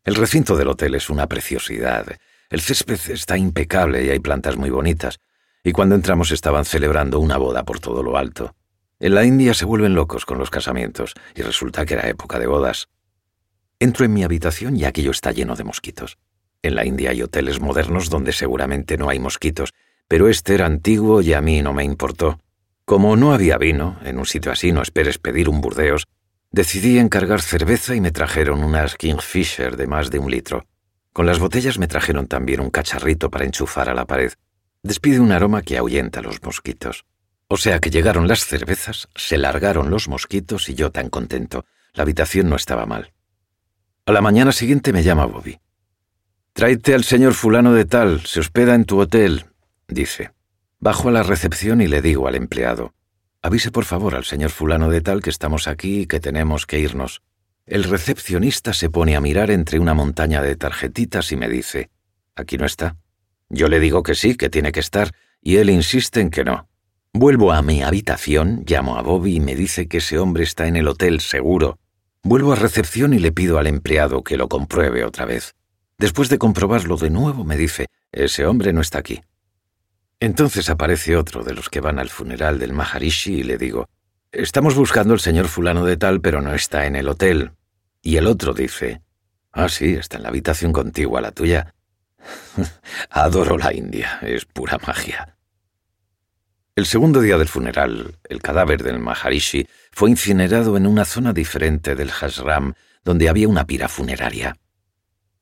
El 0.03 0.15
recinto 0.15 0.57
del 0.57 0.67
hotel 0.67 0.95
es 0.95 1.09
una 1.09 1.27
preciosidad. 1.27 2.05
El 2.49 2.59
césped 2.59 2.99
está 3.09 3.37
impecable 3.37 4.03
y 4.03 4.09
hay 4.09 4.19
plantas 4.19 4.57
muy 4.57 4.69
bonitas, 4.69 5.19
y 5.63 5.71
cuando 5.71 5.95
entramos 5.95 6.31
estaban 6.31 6.65
celebrando 6.65 7.21
una 7.21 7.37
boda 7.37 7.63
por 7.63 7.79
todo 7.79 8.03
lo 8.03 8.17
alto. 8.17 8.53
En 8.99 9.15
la 9.15 9.23
India 9.23 9.53
se 9.53 9.63
vuelven 9.63 9.95
locos 9.95 10.25
con 10.25 10.37
los 10.37 10.49
casamientos, 10.49 11.13
y 11.35 11.41
resulta 11.41 11.85
que 11.85 11.93
era 11.93 12.09
época 12.09 12.37
de 12.37 12.47
bodas. 12.47 12.89
Entro 13.79 14.05
en 14.05 14.13
mi 14.13 14.25
habitación 14.25 14.75
y 14.75 14.83
aquello 14.83 15.11
está 15.11 15.31
lleno 15.31 15.55
de 15.55 15.63
mosquitos. 15.63 16.17
En 16.61 16.75
la 16.75 16.85
India 16.85 17.11
hay 17.11 17.21
hoteles 17.21 17.61
modernos 17.61 18.09
donde 18.09 18.33
seguramente 18.33 18.97
no 18.97 19.09
hay 19.09 19.19
mosquitos, 19.19 19.73
pero 20.09 20.27
este 20.27 20.55
era 20.55 20.65
antiguo 20.65 21.21
y 21.21 21.31
a 21.31 21.41
mí 21.41 21.61
no 21.61 21.73
me 21.73 21.85
importó. 21.85 22.39
Como 22.83 23.15
no 23.15 23.33
había 23.33 23.57
vino, 23.57 23.97
en 24.03 24.19
un 24.19 24.25
sitio 24.25 24.51
así 24.51 24.73
no 24.73 24.81
esperes 24.81 25.17
pedir 25.17 25.47
un 25.47 25.61
burdeos, 25.61 26.07
decidí 26.53 26.97
encargar 26.97 27.41
cerveza 27.41 27.95
y 27.95 27.99
me 27.99 28.11
trajeron 28.11 28.63
unas 28.63 28.95
Kingfisher 28.95 29.75
de 29.75 29.87
más 29.87 30.09
de 30.09 30.19
un 30.19 30.31
litro. 30.31 30.65
Con 31.11 31.25
las 31.25 31.39
botellas 31.39 31.77
me 31.77 31.87
trajeron 31.87 32.27
también 32.27 32.61
un 32.61 32.69
cacharrito 32.69 33.29
para 33.29 33.43
enchufar 33.43 33.89
a 33.89 33.93
la 33.93 34.05
pared 34.05 34.31
despide 34.83 35.21
un 35.21 35.31
aroma 35.31 35.61
que 35.61 35.77
ahuyenta 35.77 36.19
a 36.19 36.23
los 36.23 36.43
mosquitos. 36.43 37.05
O 37.47 37.57
sea 37.57 37.79
que 37.79 37.89
llegaron 37.89 38.27
las 38.27 38.45
cervezas, 38.45 39.07
se 39.15 39.37
largaron 39.37 39.89
los 39.89 40.07
mosquitos 40.07 40.69
y 40.69 40.75
yo 40.75 40.91
tan 40.91 41.09
contento. 41.09 41.65
La 41.93 42.03
habitación 42.03 42.49
no 42.49 42.55
estaba 42.55 42.85
mal. 42.85 43.13
A 44.05 44.11
la 44.11 44.21
mañana 44.21 44.51
siguiente 44.51 44.91
me 44.91 45.03
llama 45.03 45.25
Bobby. 45.25 45.59
Tráete 46.51 46.93
al 46.93 47.03
señor 47.03 47.33
fulano 47.33 47.73
de 47.73 47.85
tal, 47.85 48.21
se 48.25 48.39
hospeda 48.39 48.75
en 48.75 48.85
tu 48.85 48.99
hotel, 48.99 49.45
dice. 49.87 50.31
Bajo 50.79 51.09
a 51.09 51.11
la 51.11 51.23
recepción 51.23 51.81
y 51.81 51.87
le 51.87 52.01
digo 52.01 52.27
al 52.27 52.35
empleado, 52.35 52.93
avise 53.43 53.71
por 53.71 53.83
favor 53.83 54.15
al 54.15 54.23
señor 54.23 54.49
fulano 54.49 54.89
de 54.89 55.01
tal 55.01 55.21
que 55.21 55.29
estamos 55.29 55.67
aquí 55.67 56.01
y 56.01 56.05
que 56.07 56.21
tenemos 56.21 56.65
que 56.65 56.79
irnos. 56.79 57.21
El 57.65 57.83
recepcionista 57.83 58.73
se 58.73 58.89
pone 58.89 59.15
a 59.15 59.21
mirar 59.21 59.51
entre 59.51 59.79
una 59.79 59.93
montaña 59.93 60.41
de 60.41 60.55
tarjetitas 60.55 61.31
y 61.31 61.35
me 61.35 61.49
dice, 61.49 61.89
aquí 62.35 62.57
no 62.57 62.65
está. 62.65 62.95
Yo 63.49 63.67
le 63.67 63.79
digo 63.79 64.01
que 64.01 64.15
sí, 64.15 64.35
que 64.35 64.49
tiene 64.49 64.71
que 64.71 64.79
estar, 64.79 65.11
y 65.41 65.57
él 65.57 65.69
insiste 65.69 66.21
en 66.21 66.29
que 66.29 66.43
no. 66.43 66.67
Vuelvo 67.13 67.51
a 67.51 67.61
mi 67.61 67.83
habitación, 67.83 68.63
llamo 68.65 68.97
a 68.97 69.01
Bobby 69.01 69.35
y 69.35 69.39
me 69.39 69.55
dice 69.55 69.87
que 69.87 69.97
ese 69.97 70.17
hombre 70.17 70.43
está 70.43 70.67
en 70.67 70.77
el 70.77 70.87
hotel 70.87 71.19
seguro. 71.19 71.77
Vuelvo 72.23 72.53
a 72.53 72.55
recepción 72.55 73.13
y 73.13 73.19
le 73.19 73.33
pido 73.33 73.59
al 73.59 73.67
empleado 73.67 74.23
que 74.23 74.37
lo 74.37 74.47
compruebe 74.47 75.03
otra 75.03 75.25
vez. 75.25 75.53
Después 75.97 76.29
de 76.29 76.37
comprobarlo 76.37 76.95
de 76.95 77.09
nuevo, 77.09 77.43
me 77.43 77.57
dice, 77.57 77.87
ese 78.11 78.45
hombre 78.45 78.73
no 78.73 78.81
está 78.81 78.99
aquí. 78.99 79.21
Entonces 80.23 80.69
aparece 80.69 81.17
otro 81.17 81.43
de 81.43 81.53
los 81.53 81.67
que 81.67 81.81
van 81.81 81.99
al 81.99 82.09
funeral 82.09 82.57
del 82.57 82.71
Maharishi 82.71 83.39
y 83.39 83.43
le 83.43 83.57
digo, 83.57 83.89
estamos 84.31 84.73
buscando 84.73 85.13
al 85.13 85.19
señor 85.19 85.49
fulano 85.49 85.83
de 85.83 85.97
tal, 85.97 86.21
pero 86.21 86.41
no 86.41 86.53
está 86.53 86.85
en 86.85 86.95
el 86.95 87.09
hotel. 87.09 87.51
Y 88.01 88.15
el 88.15 88.27
otro 88.27 88.53
dice, 88.53 89.01
ah, 89.51 89.67
sí, 89.67 89.95
está 89.95 90.15
en 90.15 90.23
la 90.23 90.29
habitación 90.29 90.71
contigua 90.71 91.19
la 91.19 91.31
tuya. 91.31 91.75
Adoro 93.09 93.57
la 93.57 93.73
India, 93.73 94.19
es 94.21 94.45
pura 94.45 94.79
magia. 94.87 95.35
El 96.77 96.85
segundo 96.85 97.19
día 97.19 97.37
del 97.37 97.49
funeral, 97.49 98.17
el 98.29 98.41
cadáver 98.41 98.81
del 98.81 98.99
Maharishi 98.99 99.67
fue 99.91 100.09
incinerado 100.09 100.77
en 100.77 100.87
una 100.87 101.03
zona 101.03 101.33
diferente 101.33 101.95
del 101.95 102.11
Hashram, 102.11 102.75
donde 103.03 103.27
había 103.27 103.49
una 103.49 103.67
pira 103.67 103.89
funeraria. 103.89 104.55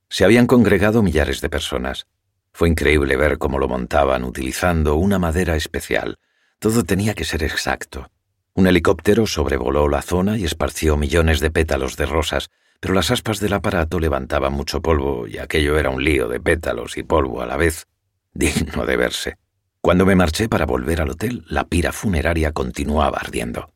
Se 0.09 0.25
habían 0.25 0.47
congregado 0.47 1.03
millares 1.03 1.39
de 1.39 1.49
personas. 1.51 2.07
Fue 2.53 2.69
increíble 2.69 3.15
ver 3.15 3.37
cómo 3.37 3.59
lo 3.59 3.67
montaban 3.67 4.23
utilizando 4.23 4.95
una 4.95 5.19
madera 5.19 5.55
especial. 5.55 6.19
Todo 6.59 6.83
tenía 6.83 7.13
que 7.13 7.23
ser 7.23 7.43
exacto. 7.43 8.09
Un 8.53 8.67
helicóptero 8.67 9.25
sobrevoló 9.27 9.87
la 9.87 10.01
zona 10.01 10.37
y 10.37 10.43
esparció 10.43 10.97
millones 10.97 11.39
de 11.39 11.51
pétalos 11.51 11.95
de 11.95 12.05
rosas, 12.05 12.49
pero 12.79 12.93
las 12.93 13.11
aspas 13.11 13.39
del 13.39 13.53
aparato 13.53 13.99
levantaban 13.99 14.53
mucho 14.53 14.81
polvo 14.81 15.27
y 15.27 15.37
aquello 15.37 15.79
era 15.79 15.89
un 15.89 16.03
lío 16.03 16.27
de 16.27 16.39
pétalos 16.39 16.97
y 16.97 17.03
polvo 17.03 17.41
a 17.41 17.45
la 17.45 17.55
vez, 17.55 17.87
digno 18.33 18.85
de 18.85 18.97
verse. 18.97 19.37
Cuando 19.79 20.05
me 20.05 20.15
marché 20.15 20.49
para 20.49 20.65
volver 20.65 21.01
al 21.01 21.11
hotel, 21.11 21.43
la 21.47 21.63
pira 21.65 21.91
funeraria 21.91 22.51
continuaba 22.51 23.17
ardiendo. 23.17 23.73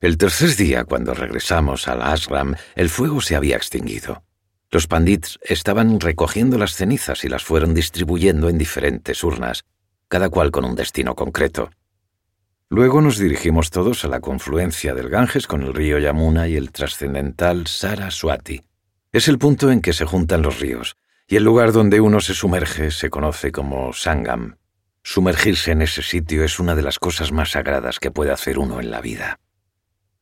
El 0.00 0.18
tercer 0.18 0.56
día, 0.56 0.84
cuando 0.84 1.14
regresamos 1.14 1.86
al 1.88 2.02
ashram, 2.02 2.56
el 2.74 2.90
fuego 2.90 3.20
se 3.20 3.36
había 3.36 3.56
extinguido. 3.56 4.24
Los 4.74 4.88
pandits 4.88 5.38
estaban 5.40 6.00
recogiendo 6.00 6.58
las 6.58 6.74
cenizas 6.74 7.22
y 7.22 7.28
las 7.28 7.44
fueron 7.44 7.74
distribuyendo 7.74 8.48
en 8.48 8.58
diferentes 8.58 9.22
urnas, 9.22 9.64
cada 10.08 10.30
cual 10.30 10.50
con 10.50 10.64
un 10.64 10.74
destino 10.74 11.14
concreto. 11.14 11.70
Luego 12.70 13.00
nos 13.00 13.16
dirigimos 13.16 13.70
todos 13.70 14.04
a 14.04 14.08
la 14.08 14.18
confluencia 14.18 14.92
del 14.92 15.10
Ganges 15.10 15.46
con 15.46 15.62
el 15.62 15.74
río 15.74 16.00
Yamuna 16.00 16.48
y 16.48 16.56
el 16.56 16.72
trascendental 16.72 17.68
Saraswati. 17.68 18.62
Es 19.12 19.28
el 19.28 19.38
punto 19.38 19.70
en 19.70 19.80
que 19.80 19.92
se 19.92 20.06
juntan 20.06 20.42
los 20.42 20.58
ríos, 20.58 20.96
y 21.28 21.36
el 21.36 21.44
lugar 21.44 21.70
donde 21.70 22.00
uno 22.00 22.18
se 22.18 22.34
sumerge 22.34 22.90
se 22.90 23.10
conoce 23.10 23.52
como 23.52 23.92
Sangam. 23.92 24.56
Sumergirse 25.04 25.70
en 25.70 25.82
ese 25.82 26.02
sitio 26.02 26.42
es 26.42 26.58
una 26.58 26.74
de 26.74 26.82
las 26.82 26.98
cosas 26.98 27.30
más 27.30 27.52
sagradas 27.52 28.00
que 28.00 28.10
puede 28.10 28.32
hacer 28.32 28.58
uno 28.58 28.80
en 28.80 28.90
la 28.90 29.00
vida. 29.00 29.38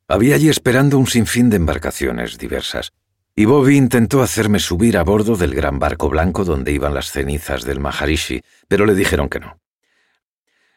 Había 0.09 0.35
allí 0.35 0.50
esperando 0.50 0.99
un 0.99 1.06
sinfín 1.06 1.49
de 1.49 1.56
embarcaciones 1.56 2.37
diversas, 2.37 2.92
y 3.34 3.46
Bobby 3.46 3.76
intentó 3.76 4.22
hacerme 4.22 4.58
subir 4.58 4.98
a 4.98 5.04
bordo 5.04 5.36
del 5.36 5.54
gran 5.54 5.78
barco 5.78 6.10
blanco 6.10 6.44
donde 6.44 6.72
iban 6.72 6.94
las 6.94 7.10
cenizas 7.10 7.64
del 7.64 7.80
Maharishi, 7.80 8.42
pero 8.68 8.84
le 8.84 8.94
dijeron 8.94 9.28
que 9.28 9.40
no. 9.40 9.58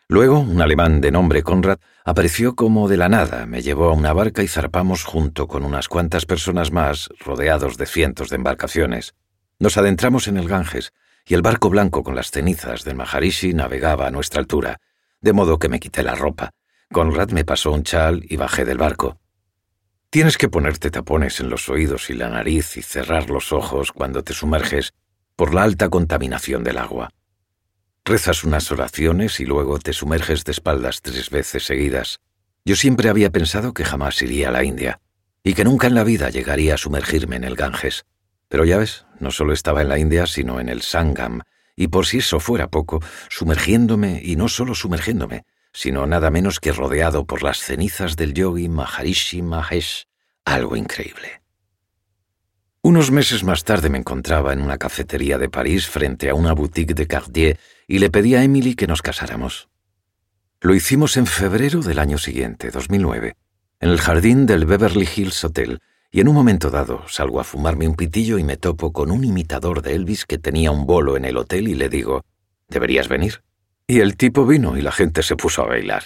Luego, 0.08 0.40
un 0.40 0.62
alemán 0.62 1.02
de 1.02 1.12
nombre 1.12 1.42
Conrad 1.42 1.80
apareció 2.06 2.56
como 2.56 2.88
de 2.88 2.96
la 2.96 3.10
nada, 3.10 3.46
me 3.48 3.62
llevó 3.62 3.90
a 3.90 3.94
una 3.94 4.14
barca 4.14 4.44
y 4.44 4.48
zarpamos 4.48 5.04
junto 5.04 5.48
con 5.48 5.66
unas 5.66 5.90
cuantas 5.90 6.26
personas 6.26 6.72
más, 6.72 7.10
rodeados 7.20 7.78
de 7.78 7.88
cientos 7.88 8.30
de 8.30 8.36
embarcaciones. 8.36 9.16
Nos 9.60 9.78
adentramos 9.78 10.28
en 10.28 10.38
el 10.38 10.48
Ganges, 10.48 10.94
y 11.26 11.34
el 11.34 11.42
barco 11.42 11.70
blanco 11.72 12.04
con 12.04 12.16
las 12.16 12.30
cenizas 12.30 12.84
del 12.84 12.96
Maharishi 12.96 13.54
navegaba 13.54 14.06
a 14.06 14.12
nuestra 14.12 14.40
altura, 14.40 14.78
de 15.22 15.34
modo 15.34 15.58
que 15.58 15.70
me 15.70 15.80
quité 15.80 16.04
la 16.04 16.14
ropa. 16.14 16.52
Conrad 16.94 17.32
me 17.32 17.44
pasó 17.44 17.72
un 17.72 17.84
chal 17.84 18.24
y 18.30 18.38
bajé 18.38 18.64
del 18.64 18.78
barco. 18.78 19.20
Tienes 20.10 20.38
que 20.38 20.50
ponerte 20.50 20.92
tapones 20.92 21.40
en 21.40 21.50
los 21.50 21.70
oídos 21.70 22.10
y 22.10 22.14
la 22.14 22.30
nariz 22.30 22.78
y 22.78 22.82
cerrar 22.82 23.30
los 23.30 23.52
ojos 23.52 23.92
cuando 23.92 24.24
te 24.24 24.34
sumerges 24.34 24.94
por 25.36 25.54
la 25.54 25.64
alta 25.64 25.90
contaminación 25.90 26.64
del 26.64 26.78
agua. 26.78 27.10
Rezas 28.06 28.44
unas 28.44 28.72
oraciones 28.72 29.40
y 29.40 29.46
luego 29.46 29.80
te 29.80 29.92
sumerges 29.92 30.46
de 30.46 30.52
espaldas 30.52 31.02
tres 31.02 31.30
veces 31.30 31.66
seguidas. 31.66 32.20
Yo 32.64 32.76
siempre 32.76 33.10
había 33.10 33.32
pensado 33.32 33.74
que 33.74 33.84
jamás 33.84 34.22
iría 34.22 34.50
a 34.50 34.52
la 34.52 34.64
India 34.64 35.02
y 35.44 35.54
que 35.54 35.64
nunca 35.64 35.88
en 35.88 35.96
la 35.96 36.04
vida 36.04 36.30
llegaría 36.30 36.76
a 36.76 36.78
sumergirme 36.78 37.36
en 37.36 37.44
el 37.44 37.56
Ganges. 37.56 38.06
Pero 38.48 38.66
ya 38.66 38.78
ves, 38.78 39.06
no 39.20 39.32
solo 39.32 39.54
estaba 39.54 39.82
en 39.82 39.90
la 39.90 40.00
India, 40.00 40.28
sino 40.28 40.60
en 40.60 40.70
el 40.70 40.82
Sangam, 40.82 41.42
y 41.76 41.88
por 41.88 42.06
si 42.06 42.20
eso 42.20 42.40
fuera 42.40 42.70
poco, 42.70 43.02
sumergiéndome 43.30 44.22
y 44.24 44.36
no 44.36 44.48
solo 44.48 44.76
sumergiéndome, 44.76 45.44
sino 45.76 46.08
nada 46.08 46.32
menos 46.32 46.62
que 46.62 46.72
rodeado 46.72 47.26
por 47.26 47.44
las 47.44 47.60
cenizas 47.60 48.16
del 48.16 48.34
yogi 48.34 48.70
Maharishi 48.70 49.42
Mahesh, 49.42 50.06
algo 50.46 50.78
increíble. 50.78 51.42
Unos 52.82 53.12
meses 53.12 53.44
más 53.44 53.66
tarde 53.66 53.90
me 53.90 53.98
encontraba 53.98 54.54
en 54.54 54.62
una 54.62 54.78
cafetería 54.78 55.38
de 55.38 55.50
París 55.50 55.88
frente 55.88 56.30
a 56.30 56.34
una 56.34 56.54
boutique 56.54 56.94
de 56.94 57.08
Cartier 57.08 57.60
y 57.88 58.00
le 58.00 58.10
pedí 58.10 58.36
a 58.36 58.44
Emily 58.44 58.76
que 58.76 58.88
nos 58.88 59.02
casáramos. 59.02 59.68
Lo 60.62 60.74
hicimos 60.74 61.18
en 61.18 61.28
febrero 61.28 61.82
del 61.82 62.00
año 62.00 62.20
siguiente, 62.20 62.72
2009, 62.72 63.36
en 63.82 63.90
el 63.90 64.00
jardín 64.00 64.46
del 64.46 64.66
Beverly 64.66 65.10
Hills 65.14 65.44
Hotel, 65.44 65.80
y 66.10 66.22
en 66.22 66.30
un 66.30 66.36
momento 66.36 66.70
dado 66.70 67.06
salgo 67.10 67.42
a 67.42 67.44
fumarme 67.44 67.88
un 67.88 67.96
pitillo 67.96 68.38
y 68.38 68.44
me 68.46 68.56
topo 68.56 68.94
con 68.94 69.12
un 69.12 69.26
imitador 69.26 69.82
de 69.82 69.96
Elvis 69.96 70.26
que 70.26 70.38
tenía 70.38 70.72
un 70.72 70.86
bolo 70.86 71.18
en 71.18 71.26
el 71.26 71.36
hotel 71.36 71.68
y 71.68 71.74
le 71.74 71.90
digo, 71.90 72.24
¿deberías 72.70 73.10
venir? 73.10 73.45
Y 73.88 74.00
el 74.00 74.18
tipo 74.18 74.48
vino 74.48 74.78
y 74.78 74.82
la 74.82 74.92
gente 74.92 75.22
se 75.22 75.36
puso 75.36 75.62
a 75.62 75.68
bailar. 75.68 76.06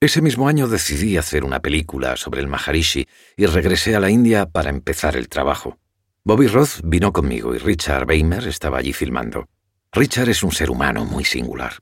Ese 0.00 0.20
mismo 0.20 0.48
año 0.48 0.66
decidí 0.66 1.16
hacer 1.16 1.44
una 1.44 1.60
película 1.60 2.16
sobre 2.16 2.40
el 2.40 2.48
Maharishi 2.48 3.06
y 3.36 3.46
regresé 3.46 3.94
a 3.94 4.00
la 4.00 4.10
India 4.10 4.46
para 4.46 4.70
empezar 4.70 5.16
el 5.16 5.28
trabajo. 5.28 5.78
Bobby 6.24 6.48
Roth 6.48 6.80
vino 6.82 7.12
conmigo 7.12 7.54
y 7.54 7.58
Richard 7.58 8.08
Weimer 8.08 8.48
estaba 8.48 8.78
allí 8.78 8.92
filmando. 8.92 9.48
Richard 9.92 10.28
es 10.28 10.42
un 10.42 10.50
ser 10.50 10.72
humano 10.72 11.04
muy 11.04 11.24
singular. 11.24 11.74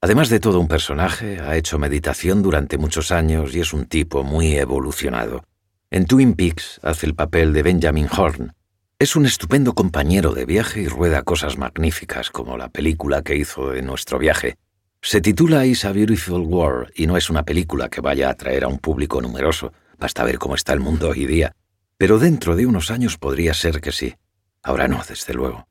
Además 0.00 0.28
de 0.28 0.40
todo 0.40 0.58
un 0.58 0.66
personaje, 0.66 1.38
ha 1.38 1.56
hecho 1.56 1.78
meditación 1.78 2.42
durante 2.42 2.78
muchos 2.78 3.12
años 3.12 3.54
y 3.54 3.60
es 3.60 3.72
un 3.72 3.86
tipo 3.86 4.24
muy 4.24 4.56
evolucionado. 4.56 5.44
En 5.90 6.06
Twin 6.06 6.34
Peaks 6.34 6.80
hace 6.82 7.06
el 7.06 7.14
papel 7.14 7.52
de 7.52 7.62
Benjamin 7.62 8.08
Horn. 8.10 8.54
Es 9.00 9.14
un 9.14 9.26
estupendo 9.26 9.74
compañero 9.74 10.32
de 10.32 10.44
viaje 10.44 10.80
y 10.80 10.88
rueda 10.88 11.22
cosas 11.22 11.56
magníficas 11.56 12.30
como 12.30 12.56
la 12.56 12.68
película 12.68 13.22
que 13.22 13.36
hizo 13.36 13.70
de 13.70 13.80
nuestro 13.80 14.18
viaje. 14.18 14.56
Se 15.02 15.20
titula 15.20 15.64
Is 15.66 15.84
a 15.84 15.92
Beautiful 15.92 16.40
World 16.40 16.90
y 16.96 17.06
no 17.06 17.16
es 17.16 17.30
una 17.30 17.44
película 17.44 17.88
que 17.88 18.00
vaya 18.00 18.26
a 18.26 18.32
atraer 18.32 18.64
a 18.64 18.68
un 18.68 18.80
público 18.80 19.22
numeroso, 19.22 19.72
basta 20.00 20.24
ver 20.24 20.38
cómo 20.38 20.56
está 20.56 20.72
el 20.72 20.80
mundo 20.80 21.10
hoy 21.10 21.26
día. 21.26 21.54
Pero 21.96 22.18
dentro 22.18 22.56
de 22.56 22.66
unos 22.66 22.90
años 22.90 23.18
podría 23.18 23.54
ser 23.54 23.80
que 23.80 23.92
sí. 23.92 24.16
Ahora 24.64 24.88
no, 24.88 25.00
desde 25.08 25.32
luego. 25.32 25.68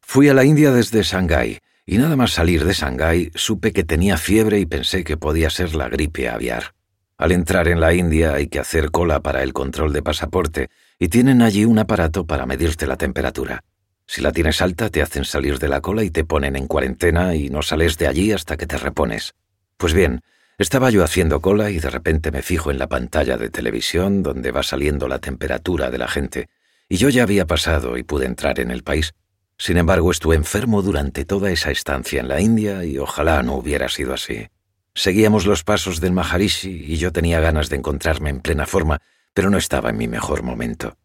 Fui 0.00 0.30
a 0.30 0.34
la 0.34 0.46
India 0.46 0.72
desde 0.72 1.02
Shanghái 1.02 1.58
y 1.84 1.98
nada 1.98 2.16
más 2.16 2.32
salir 2.32 2.64
de 2.64 2.72
Shanghái 2.72 3.32
supe 3.34 3.74
que 3.74 3.84
tenía 3.84 4.16
fiebre 4.16 4.58
y 4.60 4.64
pensé 4.64 5.04
que 5.04 5.18
podía 5.18 5.50
ser 5.50 5.74
la 5.74 5.90
gripe 5.90 6.30
aviar. 6.30 6.74
Al 7.18 7.32
entrar 7.32 7.68
en 7.68 7.80
la 7.80 7.92
India 7.92 8.32
hay 8.32 8.48
que 8.48 8.60
hacer 8.60 8.90
cola 8.90 9.20
para 9.20 9.42
el 9.42 9.52
control 9.52 9.92
de 9.92 10.02
pasaporte 10.02 10.70
y 11.02 11.08
tienen 11.08 11.42
allí 11.42 11.64
un 11.64 11.80
aparato 11.80 12.28
para 12.28 12.46
medirte 12.46 12.86
la 12.86 12.94
temperatura. 12.94 13.64
Si 14.06 14.20
la 14.20 14.30
tienes 14.30 14.62
alta, 14.62 14.88
te 14.88 15.02
hacen 15.02 15.24
salir 15.24 15.58
de 15.58 15.66
la 15.66 15.80
cola 15.80 16.04
y 16.04 16.10
te 16.10 16.22
ponen 16.22 16.54
en 16.54 16.68
cuarentena 16.68 17.34
y 17.34 17.50
no 17.50 17.60
sales 17.62 17.98
de 17.98 18.06
allí 18.06 18.30
hasta 18.30 18.56
que 18.56 18.68
te 18.68 18.78
repones. 18.78 19.34
Pues 19.78 19.94
bien, 19.94 20.20
estaba 20.58 20.90
yo 20.90 21.02
haciendo 21.02 21.40
cola 21.40 21.72
y 21.72 21.80
de 21.80 21.90
repente 21.90 22.30
me 22.30 22.40
fijo 22.40 22.70
en 22.70 22.78
la 22.78 22.86
pantalla 22.86 23.36
de 23.36 23.50
televisión 23.50 24.22
donde 24.22 24.52
va 24.52 24.62
saliendo 24.62 25.08
la 25.08 25.18
temperatura 25.18 25.90
de 25.90 25.98
la 25.98 26.06
gente, 26.06 26.48
y 26.88 26.98
yo 26.98 27.08
ya 27.08 27.24
había 27.24 27.48
pasado 27.48 27.98
y 27.98 28.04
pude 28.04 28.26
entrar 28.26 28.60
en 28.60 28.70
el 28.70 28.84
país. 28.84 29.12
Sin 29.58 29.78
embargo, 29.78 30.08
estuve 30.12 30.36
enfermo 30.36 30.82
durante 30.82 31.24
toda 31.24 31.50
esa 31.50 31.72
estancia 31.72 32.20
en 32.20 32.28
la 32.28 32.40
India 32.40 32.84
y 32.84 32.98
ojalá 32.98 33.42
no 33.42 33.56
hubiera 33.56 33.88
sido 33.88 34.14
así. 34.14 34.46
Seguíamos 34.94 35.46
los 35.46 35.64
pasos 35.64 36.00
del 36.00 36.12
Maharishi 36.12 36.70
y 36.86 36.96
yo 36.96 37.10
tenía 37.10 37.40
ganas 37.40 37.70
de 37.70 37.76
encontrarme 37.78 38.30
en 38.30 38.38
plena 38.38 38.66
forma, 38.66 39.00
pero 39.34 39.50
no 39.50 39.58
estaba 39.58 39.90
en 39.90 39.96
mi 39.96 40.08
mejor 40.08 40.42
momento. 40.42 40.96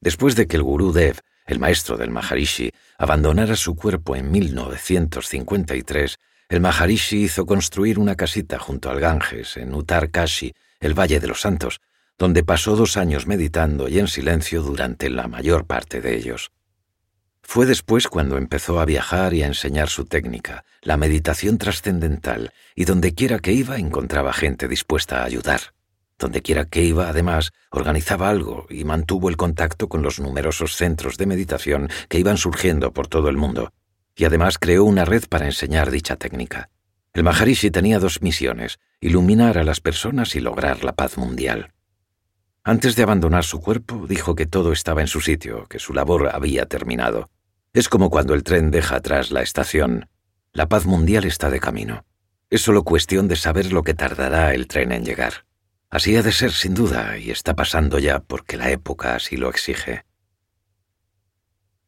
Después 0.00 0.36
de 0.36 0.46
que 0.46 0.56
el 0.56 0.62
gurú 0.62 0.92
Dev 0.92 1.20
el 1.46 1.58
maestro 1.58 1.96
del 1.96 2.10
Maharishi, 2.10 2.72
abandonara 2.98 3.56
su 3.56 3.76
cuerpo 3.76 4.16
en 4.16 4.30
1953, 4.30 6.16
el 6.48 6.60
Maharishi 6.60 7.24
hizo 7.24 7.46
construir 7.46 7.98
una 7.98 8.14
casita 8.14 8.58
junto 8.58 8.90
al 8.90 9.00
Ganges, 9.00 9.56
en 9.56 9.74
Uttar 9.74 10.10
Kashi, 10.10 10.54
el 10.80 10.98
Valle 10.98 11.20
de 11.20 11.26
los 11.26 11.40
Santos, 11.40 11.80
donde 12.18 12.44
pasó 12.44 12.76
dos 12.76 12.96
años 12.96 13.26
meditando 13.26 13.88
y 13.88 13.98
en 13.98 14.08
silencio 14.08 14.62
durante 14.62 15.10
la 15.10 15.28
mayor 15.28 15.66
parte 15.66 16.00
de 16.00 16.16
ellos. 16.16 16.50
Fue 17.42 17.66
después 17.66 18.08
cuando 18.08 18.38
empezó 18.38 18.80
a 18.80 18.86
viajar 18.86 19.34
y 19.34 19.42
a 19.42 19.46
enseñar 19.46 19.90
su 19.90 20.06
técnica, 20.06 20.64
la 20.80 20.96
meditación 20.96 21.58
trascendental, 21.58 22.54
y 22.74 22.86
donde 22.86 23.14
quiera 23.14 23.38
que 23.38 23.52
iba 23.52 23.76
encontraba 23.76 24.32
gente 24.32 24.66
dispuesta 24.66 25.20
a 25.20 25.24
ayudar. 25.24 25.73
Donde 26.18 26.42
quiera 26.42 26.64
que 26.66 26.82
iba, 26.82 27.08
además, 27.08 27.52
organizaba 27.70 28.28
algo 28.28 28.66
y 28.70 28.84
mantuvo 28.84 29.28
el 29.28 29.36
contacto 29.36 29.88
con 29.88 30.02
los 30.02 30.20
numerosos 30.20 30.76
centros 30.76 31.16
de 31.16 31.26
meditación 31.26 31.88
que 32.08 32.18
iban 32.18 32.36
surgiendo 32.36 32.92
por 32.92 33.08
todo 33.08 33.28
el 33.28 33.36
mundo. 33.36 33.72
Y 34.16 34.24
además 34.24 34.58
creó 34.58 34.84
una 34.84 35.04
red 35.04 35.24
para 35.28 35.46
enseñar 35.46 35.90
dicha 35.90 36.16
técnica. 36.16 36.70
El 37.12 37.24
Maharishi 37.24 37.70
tenía 37.70 37.98
dos 37.98 38.22
misiones, 38.22 38.78
iluminar 39.00 39.58
a 39.58 39.64
las 39.64 39.80
personas 39.80 40.34
y 40.36 40.40
lograr 40.40 40.84
la 40.84 40.94
paz 40.94 41.16
mundial. 41.16 41.72
Antes 42.62 42.96
de 42.96 43.02
abandonar 43.02 43.44
su 43.44 43.60
cuerpo, 43.60 44.06
dijo 44.08 44.34
que 44.34 44.46
todo 44.46 44.72
estaba 44.72 45.00
en 45.00 45.06
su 45.06 45.20
sitio, 45.20 45.66
que 45.66 45.78
su 45.78 45.92
labor 45.92 46.30
había 46.32 46.66
terminado. 46.66 47.28
Es 47.72 47.88
como 47.88 48.08
cuando 48.08 48.34
el 48.34 48.42
tren 48.42 48.70
deja 48.70 48.96
atrás 48.96 49.30
la 49.30 49.42
estación. 49.42 50.08
La 50.52 50.68
paz 50.68 50.86
mundial 50.86 51.24
está 51.24 51.50
de 51.50 51.60
camino. 51.60 52.04
Es 52.50 52.62
solo 52.62 52.84
cuestión 52.84 53.28
de 53.28 53.36
saber 53.36 53.72
lo 53.72 53.82
que 53.82 53.94
tardará 53.94 54.54
el 54.54 54.66
tren 54.66 54.92
en 54.92 55.04
llegar. 55.04 55.44
Así 55.94 56.16
ha 56.16 56.22
de 56.22 56.32
ser 56.32 56.50
sin 56.50 56.74
duda, 56.74 57.18
y 57.18 57.30
está 57.30 57.54
pasando 57.54 58.00
ya 58.00 58.18
porque 58.18 58.56
la 58.56 58.68
época 58.72 59.14
así 59.14 59.36
lo 59.36 59.48
exige. 59.48 60.04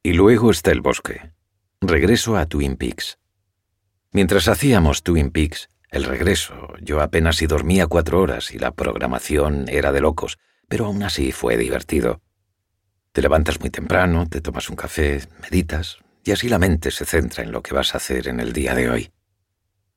Y 0.01 0.13
luego 0.13 0.53
está 0.53 0.71
el 0.71 0.81
bosque. 0.81 1.33
Regreso 1.81 2.37
a 2.37 2.47
Twin 2.47 2.77
Peaks. 2.77 3.19
Mientras 4.13 4.47
hacíamos 4.47 5.03
Twin 5.03 5.33
Peaks, 5.33 5.71
el 5.91 6.05
regreso, 6.05 6.73
yo 6.81 7.01
apenas 7.01 7.35
si 7.35 7.49
dormía 7.49 7.89
cuatro 7.89 8.21
horas 8.21 8.53
y 8.53 8.61
la 8.61 8.71
programación 8.71 9.69
era 9.69 9.91
de 9.91 10.03
locos, 10.03 10.39
pero 10.69 10.87
aún 10.87 11.03
así 11.03 11.33
fue 11.33 11.57
divertido. 11.57 12.23
Te 13.11 13.23
levantas 13.23 13.59
muy 13.59 13.71
temprano, 13.71 14.29
te 14.29 14.41
tomas 14.41 14.71
un 14.71 14.77
café, 14.77 15.27
meditas, 15.43 15.99
y 16.23 16.31
así 16.31 16.49
la 16.49 16.61
mente 16.61 16.93
se 16.93 17.07
centra 17.07 17.43
en 17.43 17.51
lo 17.51 17.61
que 17.61 17.75
vas 17.75 17.93
a 17.93 17.97
hacer 17.97 18.29
en 18.29 18.39
el 18.39 18.53
día 18.53 18.77
de 18.77 18.89
hoy. 18.89 19.11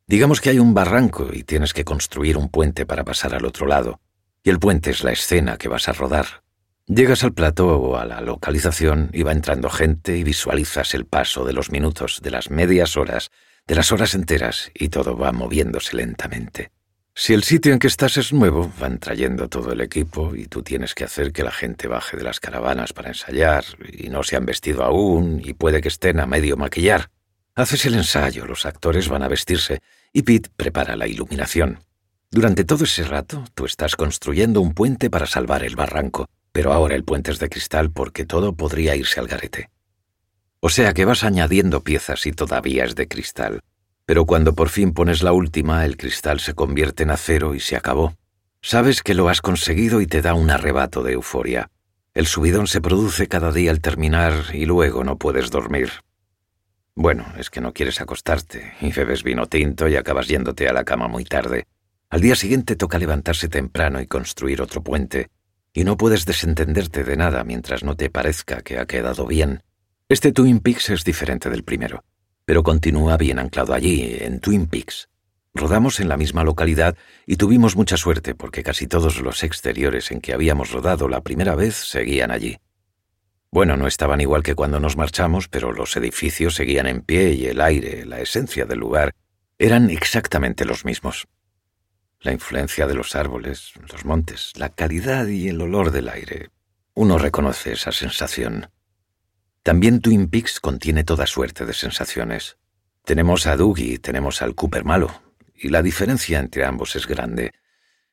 Digamos 0.10 0.42
que 0.42 0.50
hay 0.50 0.58
un 0.58 0.74
barranco 0.74 1.30
y 1.32 1.44
tienes 1.44 1.72
que 1.72 1.86
construir 1.86 2.36
un 2.36 2.50
puente 2.50 2.88
para 2.88 3.04
pasar 3.04 3.36
al 3.36 3.46
otro 3.46 3.68
lado, 3.68 4.02
y 4.44 4.50
el 4.50 4.58
puente 4.58 4.90
es 4.90 5.04
la 5.04 5.12
escena 5.12 5.60
que 5.60 5.68
vas 5.68 5.88
a 5.88 5.94
rodar. 5.94 6.42
Llegas 6.88 7.24
al 7.24 7.34
plató 7.34 7.78
o 7.78 7.96
a 7.96 8.06
la 8.06 8.20
localización 8.20 9.12
y 9.14 9.22
va 9.22 9.34
entrando 9.34 9.70
gente 9.70 10.18
y 10.18 10.24
visualizas 10.24 10.96
el 10.96 11.06
paso 11.06 11.46
de 11.46 11.54
los 11.54 11.70
minutos, 11.70 12.22
de 12.24 12.32
las 12.32 12.50
medias 12.50 12.98
horas, 12.98 13.30
de 13.68 13.76
las 13.76 13.92
horas 13.92 14.16
enteras 14.16 14.72
y 14.74 14.90
todo 14.90 15.16
va 15.16 15.32
moviéndose 15.32 15.96
lentamente. 15.96 16.72
Si 17.14 17.36
el 17.36 17.44
sitio 17.44 17.72
en 17.72 17.78
que 17.78 17.86
estás 17.86 18.18
es 18.18 18.34
nuevo, 18.34 18.74
van 18.80 18.98
trayendo 18.98 19.48
todo 19.48 19.74
el 19.74 19.82
equipo 19.82 20.36
y 20.36 20.48
tú 20.48 20.64
tienes 20.64 20.96
que 20.96 21.04
hacer 21.04 21.32
que 21.32 21.44
la 21.44 21.52
gente 21.52 21.88
baje 21.88 22.18
de 22.18 22.24
las 22.24 22.40
caravanas 22.40 22.94
para 22.94 23.10
ensayar 23.10 23.64
y 23.94 24.10
no 24.10 24.24
se 24.24 24.38
han 24.38 24.48
vestido 24.48 24.84
aún 24.84 25.40
y 25.46 25.54
puede 25.54 25.82
que 25.82 25.90
estén 25.90 26.20
a 26.20 26.26
medio 26.26 26.58
maquillar. 26.58 27.12
Haces 27.54 27.86
el 27.86 27.94
ensayo, 27.94 28.48
los 28.48 28.66
actores 28.66 29.08
van 29.08 29.22
a 29.22 29.28
vestirse 29.28 29.82
y 30.14 30.24
Pete 30.24 30.50
prepara 30.56 30.96
la 30.96 31.08
iluminación. 31.08 31.80
Durante 32.32 32.64
todo 32.64 32.84
ese 32.84 33.04
rato, 33.04 33.44
tú 33.56 33.66
estás 33.66 33.96
construyendo 33.96 34.62
un 34.62 34.74
puente 34.74 35.10
para 35.10 35.26
salvar 35.26 35.64
el 35.64 35.76
barranco, 35.76 36.28
pero 36.52 36.74
ahora 36.74 36.96
el 36.96 37.04
puente 37.04 37.32
es 37.32 37.40
de 37.40 37.50
cristal 37.50 37.92
porque 37.92 38.26
todo 38.26 38.54
podría 38.54 38.96
irse 38.96 39.20
al 39.20 39.28
garete. 39.28 39.70
O 40.60 40.70
sea 40.70 40.94
que 40.94 41.06
vas 41.06 41.24
añadiendo 41.24 41.84
piezas 41.84 42.26
y 42.26 42.32
todavía 42.32 42.84
es 42.84 42.96
de 42.96 43.08
cristal. 43.08 43.62
Pero 44.06 44.26
cuando 44.26 44.56
por 44.56 44.70
fin 44.70 44.92
pones 44.94 45.24
la 45.24 45.32
última, 45.32 45.86
el 45.86 45.96
cristal 45.96 46.40
se 46.40 46.54
convierte 46.54 47.04
en 47.04 47.12
acero 47.12 47.56
y 47.56 47.60
se 47.60 47.76
acabó. 47.76 48.16
Sabes 48.62 49.02
que 49.02 49.14
lo 49.14 49.30
has 49.30 49.42
conseguido 49.42 50.02
y 50.02 50.08
te 50.08 50.22
da 50.22 50.34
un 50.34 50.50
arrebato 50.50 51.02
de 51.02 51.14
euforia. 51.14 51.70
El 52.14 52.28
subidón 52.28 52.68
se 52.68 52.82
produce 52.82 53.28
cada 53.28 53.52
día 53.52 53.72
al 53.72 53.80
terminar 53.80 54.34
y 54.54 54.66
luego 54.66 55.04
no 55.04 55.18
puedes 55.18 55.52
dormir. 55.52 55.92
Bueno, 57.02 57.26
es 57.38 57.50
que 57.50 57.62
no 57.62 57.72
quieres 57.72 58.02
acostarte 58.02 58.74
y 58.82 58.92
bebes 58.92 59.24
vino 59.24 59.46
tinto 59.46 59.88
y 59.88 59.96
acabas 59.96 60.28
yéndote 60.28 60.68
a 60.68 60.74
la 60.74 60.84
cama 60.84 61.08
muy 61.08 61.24
tarde. 61.24 61.66
Al 62.10 62.20
día 62.20 62.36
siguiente 62.36 62.76
toca 62.76 63.00
levantarse 63.00 63.48
temprano 63.48 64.02
y 64.02 64.06
construir 64.06 64.62
otro 64.62 64.84
puente, 64.84 65.30
y 65.72 65.86
no 65.86 65.96
puedes 65.96 66.26
desentenderte 66.26 67.06
de 67.06 67.16
nada 67.16 67.46
mientras 67.46 67.86
no 67.86 67.96
te 67.96 68.10
parezca 68.10 68.64
que 68.64 68.80
ha 68.80 68.86
quedado 68.86 69.26
bien. 69.26 69.64
Este 70.10 70.34
Twin 70.34 70.60
Peaks 70.60 70.90
es 70.90 71.06
diferente 71.06 71.50
del 71.50 71.64
primero, 71.64 72.04
pero 72.44 72.64
continúa 72.64 73.16
bien 73.16 73.40
anclado 73.40 73.74
allí, 73.74 74.18
en 74.20 74.42
Twin 74.42 74.68
Peaks. 74.68 75.08
Rodamos 75.54 76.02
en 76.02 76.10
la 76.10 76.18
misma 76.18 76.44
localidad 76.44 76.98
y 77.26 77.38
tuvimos 77.38 77.78
mucha 77.78 77.96
suerte 77.96 78.36
porque 78.36 78.62
casi 78.62 78.88
todos 78.88 79.22
los 79.22 79.46
exteriores 79.46 80.12
en 80.12 80.20
que 80.20 80.34
habíamos 80.34 80.74
rodado 80.74 81.08
la 81.08 81.22
primera 81.22 81.56
vez 81.56 81.76
seguían 81.76 82.30
allí. 82.30 82.58
Bueno, 83.52 83.78
no 83.78 83.88
estaban 83.88 84.22
igual 84.22 84.44
que 84.44 84.54
cuando 84.54 84.80
nos 84.80 84.96
marchamos, 84.96 85.48
pero 85.48 85.72
los 85.72 85.96
edificios 85.98 86.54
seguían 86.54 86.86
en 86.86 87.02
pie 87.02 87.34
y 87.34 87.48
el 87.48 87.62
aire, 87.62 88.06
la 88.06 88.20
esencia 88.20 88.66
del 88.66 88.80
lugar, 88.80 89.16
eran 89.58 89.90
exactamente 89.90 90.66
los 90.66 90.86
mismos. 90.86 91.28
La 92.22 92.32
influencia 92.32 92.86
de 92.86 92.94
los 92.94 93.16
árboles, 93.16 93.74
los 93.92 94.06
montes, 94.06 94.54
la 94.56 94.70
calidad 94.70 95.26
y 95.28 95.48
el 95.48 95.62
olor 95.62 95.92
del 95.92 96.10
aire. 96.10 96.50
Uno 96.94 97.18
reconoce 97.18 97.74
esa 97.74 97.92
sensación. 97.92 98.70
También 99.64 100.02
Twin 100.02 100.30
Peaks 100.30 100.60
contiene 100.60 101.04
toda 101.04 101.26
suerte 101.26 101.66
de 101.66 101.74
sensaciones. 101.74 102.58
Tenemos 103.04 103.48
a 103.48 103.56
Dougie, 103.56 103.98
tenemos 103.98 104.42
al 104.42 104.54
Cooper 104.54 104.86
malo, 104.86 105.24
y 105.56 105.70
la 105.70 105.82
diferencia 105.82 106.40
entre 106.40 106.66
ambos 106.66 106.96
es 106.96 107.08
grande. 107.08 107.54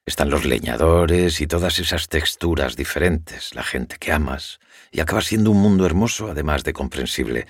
Están 0.06 0.30
los 0.30 0.44
leñadores 0.44 1.40
y 1.40 1.48
todas 1.48 1.80
esas 1.80 2.06
texturas 2.08 2.76
diferentes, 2.76 3.56
la 3.56 3.64
gente 3.64 3.96
que 3.98 4.12
amas, 4.12 4.60
y 4.92 5.00
acaba 5.00 5.20
siendo 5.20 5.50
un 5.50 5.60
mundo 5.60 5.84
hermoso 5.84 6.30
además 6.30 6.62
de 6.62 6.72
comprensible, 6.72 7.48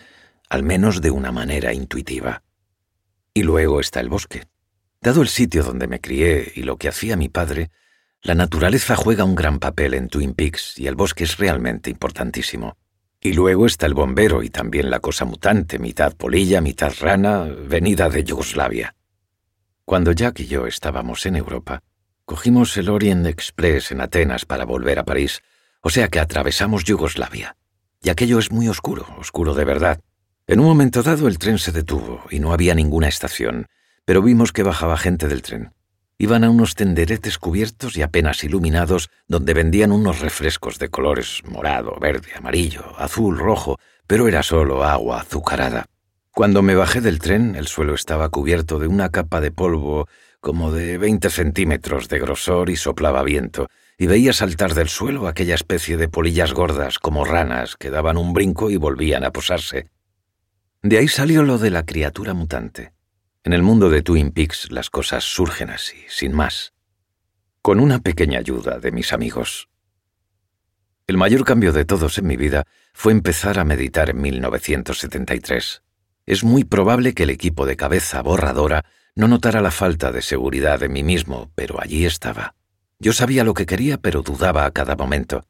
al 0.49 0.63
menos 0.63 1.03
de 1.03 1.11
una 1.11 1.33
manera 1.33 1.75
intuitiva. 1.75 2.43
Y 3.35 3.43
luego 3.43 3.79
está 3.79 4.01
el 4.01 4.09
bosque. 4.09 4.45
Dado 5.03 5.21
el 5.21 5.29
sitio 5.29 5.65
donde 5.65 5.87
me 5.87 6.01
crié 6.01 6.51
y 6.55 6.63
lo 6.63 6.79
que 6.79 6.89
hacía 6.89 7.19
mi 7.19 7.29
padre, 7.29 7.71
la 8.23 8.35
naturaleza 8.35 8.97
juega 8.97 9.25
un 9.25 9.35
gran 9.35 9.59
papel 9.59 9.93
en 9.93 10.09
Twin 10.09 10.33
Peaks 10.33 10.79
y 10.79 10.87
el 10.87 10.95
bosque 10.95 11.25
es 11.25 11.37
realmente 11.37 11.91
importantísimo. 11.91 12.79
Y 13.21 13.35
luego 13.35 13.67
está 13.67 13.85
el 13.85 13.93
bombero 13.93 14.43
y 14.43 14.49
también 14.49 14.89
la 14.89 15.01
cosa 15.01 15.27
mutante, 15.27 15.79
mitad 15.79 16.15
polilla, 16.17 16.63
mitad 16.63 16.95
rana, 17.01 17.43
venida 17.43 18.09
de 18.09 18.25
Yugoslavia. 18.25 18.97
Cuando 19.85 20.13
Jack 20.13 20.41
y 20.41 20.47
yo 20.47 20.67
estábamos 20.67 21.27
en 21.27 21.37
Europa, 21.37 21.83
cogimos 22.27 22.77
el 22.77 22.91
Orient 22.91 23.25
Express 23.27 23.93
en 23.93 24.01
Atenas 24.01 24.45
para 24.45 24.65
volver 24.65 24.99
a 24.99 25.05
París, 25.05 25.43
o 25.81 25.91
sea 25.91 26.09
que 26.09 26.19
atravesamos 26.21 26.85
Yugoslavia. 26.85 27.57
Y 28.03 28.11
aquello 28.11 28.41
es 28.41 28.51
muy 28.51 28.69
oscuro, 28.69 29.07
oscuro 29.19 29.55
de 29.55 29.65
verdad. 29.65 30.01
En 30.49 30.61
un 30.61 30.67
momento 30.67 31.03
dado 31.03 31.29
el 31.29 31.39
tren 31.39 31.59
se 31.59 31.73
detuvo 31.73 32.25
y 32.29 32.41
no 32.41 32.53
había 32.53 32.75
ninguna 32.75 33.09
estación, 33.09 33.67
pero 34.05 34.23
vimos 34.23 34.53
que 34.53 34.65
bajaba 34.65 34.99
gente 34.99 35.29
del 35.29 35.43
tren. 35.43 35.73
Iban 36.19 36.45
a 36.45 36.51
unos 36.51 36.75
tenderetes 36.75 37.39
cubiertos 37.39 37.97
y 37.97 38.03
apenas 38.03 38.43
iluminados 38.43 39.09
donde 39.29 39.55
vendían 39.55 39.93
unos 39.93 40.21
refrescos 40.21 40.79
de 40.79 40.89
colores 40.89 41.43
morado, 41.45 41.97
verde, 42.01 42.31
amarillo, 42.37 42.85
azul, 42.99 43.39
rojo, 43.39 43.79
pero 44.07 44.27
era 44.27 44.43
solo 44.43 44.83
agua 44.83 45.21
azucarada. 45.21 45.87
Cuando 46.33 46.63
me 46.63 46.75
bajé 46.75 47.01
del 47.01 47.19
tren, 47.19 47.55
el 47.55 47.67
suelo 47.67 47.95
estaba 47.95 48.29
cubierto 48.31 48.79
de 48.79 48.89
una 48.89 49.11
capa 49.11 49.41
de 49.41 49.53
polvo 49.53 50.09
como 50.47 50.71
de 50.71 50.97
veinte 50.97 51.29
centímetros 51.29 52.09
de 52.09 52.21
grosor 52.21 52.71
y 52.71 52.77
soplaba 52.77 53.25
viento, 53.25 53.69
y 53.99 54.07
veía 54.07 54.33
saltar 54.33 54.75
del 54.75 54.89
suelo 54.89 55.27
aquella 55.27 55.57
especie 55.57 55.97
de 55.97 56.09
polillas 56.09 56.53
gordas 56.53 57.01
como 57.01 57.25
ranas 57.25 57.75
que 57.75 57.91
daban 57.91 58.17
un 58.17 58.33
brinco 58.33 58.71
y 58.71 58.77
volvían 58.77 59.25
a 59.25 59.33
posarse. 59.33 59.91
De 60.83 60.99
ahí 60.99 61.09
salió 61.09 61.43
lo 61.43 61.59
de 61.59 61.73
la 61.73 61.85
criatura 61.85 62.33
mutante. 62.33 62.93
En 63.43 63.55
el 63.55 63.65
mundo 63.65 63.91
de 63.91 64.03
Twin 64.03 64.31
Peaks 64.31 64.71
las 64.71 64.89
cosas 64.89 65.25
surgen 65.25 65.69
así, 65.69 65.97
sin 66.07 66.33
más, 66.33 66.75
con 67.61 67.81
una 67.81 67.99
pequeña 67.99 68.39
ayuda 68.39 68.79
de 68.79 68.93
mis 68.93 69.13
amigos. 69.13 69.69
El 71.09 71.17
mayor 71.17 71.45
cambio 71.45 71.73
de 71.73 71.85
todos 71.85 72.19
en 72.19 72.29
mi 72.29 72.37
vida 72.37 72.69
fue 72.93 73.11
empezar 73.11 73.59
a 73.59 73.65
meditar 73.65 74.11
en 74.11 74.21
1973. 74.21 75.83
Es 76.25 76.45
muy 76.45 76.63
probable 76.63 77.15
que 77.15 77.25
el 77.25 77.31
equipo 77.31 77.67
de 77.67 77.77
cabeza 77.77 78.23
borradora 78.23 78.85
no 79.17 79.29
notara 79.29 79.63
la 79.63 79.71
falta 79.71 80.13
de 80.13 80.21
seguridad 80.21 80.83
en 80.83 80.93
mí 80.93 81.03
mismo, 81.03 81.51
pero 81.55 81.81
allí 81.81 82.05
estaba. 82.05 82.55
Yo 82.99 83.15
sabía 83.15 83.45
lo 83.45 83.55
que 83.55 83.67
quería, 83.67 83.97
pero 83.97 84.23
dudaba 84.23 84.67
a 84.67 84.71
cada 84.71 84.95
momento. 84.95 85.47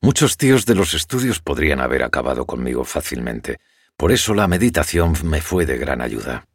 Muchos 0.00 0.36
tíos 0.36 0.64
de 0.64 0.76
los 0.76 0.94
estudios 0.94 1.40
podrían 1.40 1.80
haber 1.80 2.04
acabado 2.04 2.46
conmigo 2.46 2.84
fácilmente, 2.84 3.58
por 3.96 4.12
eso 4.12 4.32
la 4.32 4.46
meditación 4.46 5.14
me 5.24 5.40
fue 5.40 5.66
de 5.66 5.76
gran 5.76 6.00
ayuda. 6.00 6.46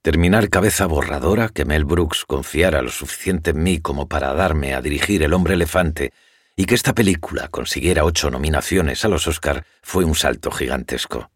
Terminar 0.00 0.48
cabeza 0.48 0.86
borradora 0.86 1.48
que 1.48 1.64
Mel 1.64 1.84
Brooks 1.84 2.24
confiara 2.24 2.80
lo 2.80 2.90
suficiente 2.90 3.50
en 3.50 3.64
mí 3.64 3.80
como 3.80 4.08
para 4.08 4.32
darme 4.34 4.74
a 4.74 4.80
dirigir 4.80 5.24
El 5.24 5.34
hombre 5.34 5.54
elefante 5.54 6.12
y 6.54 6.66
que 6.66 6.76
esta 6.76 6.94
película 6.94 7.48
consiguiera 7.48 8.04
ocho 8.04 8.30
nominaciones 8.30 9.04
a 9.04 9.08
los 9.08 9.26
Oscar 9.26 9.66
fue 9.82 10.04
un 10.04 10.14
salto 10.14 10.52
gigantesco. 10.52 11.31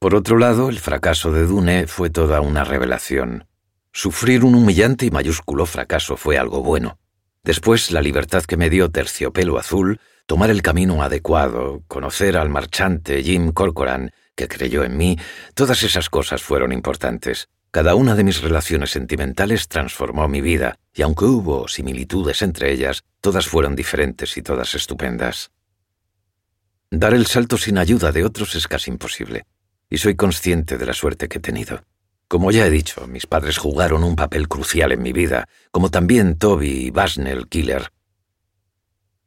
Por 0.00 0.14
otro 0.14 0.38
lado, 0.38 0.70
el 0.70 0.78
fracaso 0.78 1.30
de 1.30 1.44
Dune 1.44 1.86
fue 1.86 2.08
toda 2.08 2.40
una 2.40 2.64
revelación. 2.64 3.44
Sufrir 3.92 4.44
un 4.44 4.54
humillante 4.54 5.04
y 5.04 5.10
mayúsculo 5.10 5.66
fracaso 5.66 6.16
fue 6.16 6.38
algo 6.38 6.62
bueno. 6.62 6.98
Después, 7.44 7.90
la 7.90 8.00
libertad 8.00 8.44
que 8.44 8.56
me 8.56 8.70
dio 8.70 8.90
Terciopelo 8.90 9.58
Azul, 9.58 10.00
tomar 10.24 10.48
el 10.48 10.62
camino 10.62 11.02
adecuado, 11.02 11.82
conocer 11.86 12.38
al 12.38 12.48
marchante 12.48 13.22
Jim 13.22 13.52
Corcoran, 13.52 14.10
que 14.34 14.48
creyó 14.48 14.84
en 14.84 14.96
mí, 14.96 15.18
todas 15.52 15.82
esas 15.82 16.08
cosas 16.08 16.42
fueron 16.42 16.72
importantes. 16.72 17.50
Cada 17.70 17.94
una 17.94 18.14
de 18.14 18.24
mis 18.24 18.40
relaciones 18.40 18.92
sentimentales 18.92 19.68
transformó 19.68 20.28
mi 20.28 20.40
vida, 20.40 20.78
y 20.94 21.02
aunque 21.02 21.26
hubo 21.26 21.68
similitudes 21.68 22.40
entre 22.40 22.72
ellas, 22.72 23.04
todas 23.20 23.46
fueron 23.46 23.76
diferentes 23.76 24.38
y 24.38 24.40
todas 24.40 24.74
estupendas. 24.74 25.50
Dar 26.90 27.12
el 27.12 27.26
salto 27.26 27.58
sin 27.58 27.76
ayuda 27.76 28.12
de 28.12 28.24
otros 28.24 28.54
es 28.54 28.66
casi 28.66 28.90
imposible, 28.90 29.44
y 29.90 29.98
soy 29.98 30.14
consciente 30.14 30.78
de 30.78 30.86
la 30.86 30.94
suerte 30.94 31.28
que 31.28 31.38
he 31.38 31.42
tenido. 31.42 31.82
Como 32.28 32.52
ya 32.52 32.64
he 32.64 32.70
dicho, 32.70 33.08
mis 33.08 33.26
padres 33.26 33.58
jugaron 33.58 34.04
un 34.04 34.14
papel 34.14 34.46
crucial 34.46 34.92
en 34.92 35.02
mi 35.02 35.12
vida, 35.12 35.48
como 35.72 35.90
también 35.90 36.38
Toby 36.38 36.86
y 36.86 36.90
Basnell 36.90 37.48
Killer. 37.48 37.90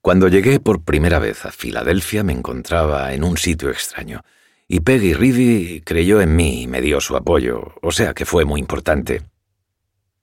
Cuando 0.02 0.30
llegué 0.30 0.62
por 0.62 0.84
primera 0.84 1.19
vez 1.19 1.45
a 1.45 1.52
Filadelfia 1.52 2.23
me 2.23 2.34
encontraba 2.34 3.13
en 3.13 3.26
un 3.26 3.38
sitio 3.38 3.69
extraño, 3.69 4.23
y 4.69 4.80
Peggy 4.80 5.13
Reevy 5.13 5.82
creyó 5.86 6.21
en 6.21 6.36
mí 6.36 6.63
y 6.63 6.67
me 6.67 6.82
dio 6.82 7.02
su 7.02 7.17
apoyo, 7.17 7.73
o 7.82 7.91
sea 7.91 8.13
que 8.13 8.26
fue 8.26 8.45
muy 8.45 8.62
importante. 8.62 9.21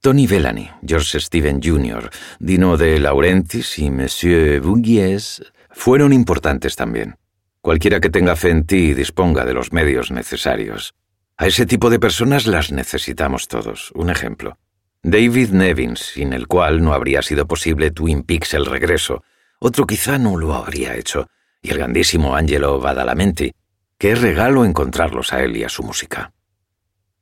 Tony 0.01 0.27
Bellany, 0.27 0.71
George 0.83 1.21
Stephen 1.21 1.61
Jr., 1.63 2.09
Dino 2.39 2.79
de 2.79 2.99
Laurentiis 2.99 3.79
y 3.79 3.91
Monsieur 3.91 4.63
Bouguies 4.63 5.43
fueron 5.71 6.15
importantes 6.15 6.75
también. 6.77 7.20
Cualquiera 7.63 8.01
que 8.01 8.11
tenga 8.11 8.37
fe 8.37 8.51
en 8.51 8.65
ti 8.65 8.91
y 8.91 8.95
disponga 8.95 9.45
de 9.45 9.55
los 9.55 9.73
medios 9.73 10.11
necesarios. 10.11 10.95
A 11.37 11.47
ese 11.47 11.67
tipo 11.67 11.91
de 11.91 11.99
personas 11.99 12.47
las 12.47 12.73
necesitamos 12.73 13.49
todos. 13.49 13.93
Un 13.95 14.11
ejemplo. 14.11 14.59
David 15.03 15.51
Nevins, 15.51 16.01
sin 16.01 16.33
el 16.33 16.47
cual 16.47 16.83
no 16.83 16.93
habría 16.93 17.23
sido 17.23 17.47
posible 17.47 17.91
Twin 17.91 18.23
Peaks 18.23 18.55
el 18.55 18.67
regreso. 18.67 19.23
Otro 19.59 19.87
quizá 19.87 20.19
no 20.19 20.37
lo 20.37 20.55
habría 20.55 20.97
hecho. 20.97 21.27
Y 21.63 21.71
el 21.71 21.79
grandísimo 21.79 22.35
Angelo 22.35 22.81
Badalamenti, 22.81 23.53
Qué 24.01 24.15
regalo 24.15 24.65
encontrarlos 24.65 25.35
a 25.35 25.43
él 25.45 25.59
y 25.59 25.65
a 25.65 25.69
su 25.69 25.83
música. 25.83 26.33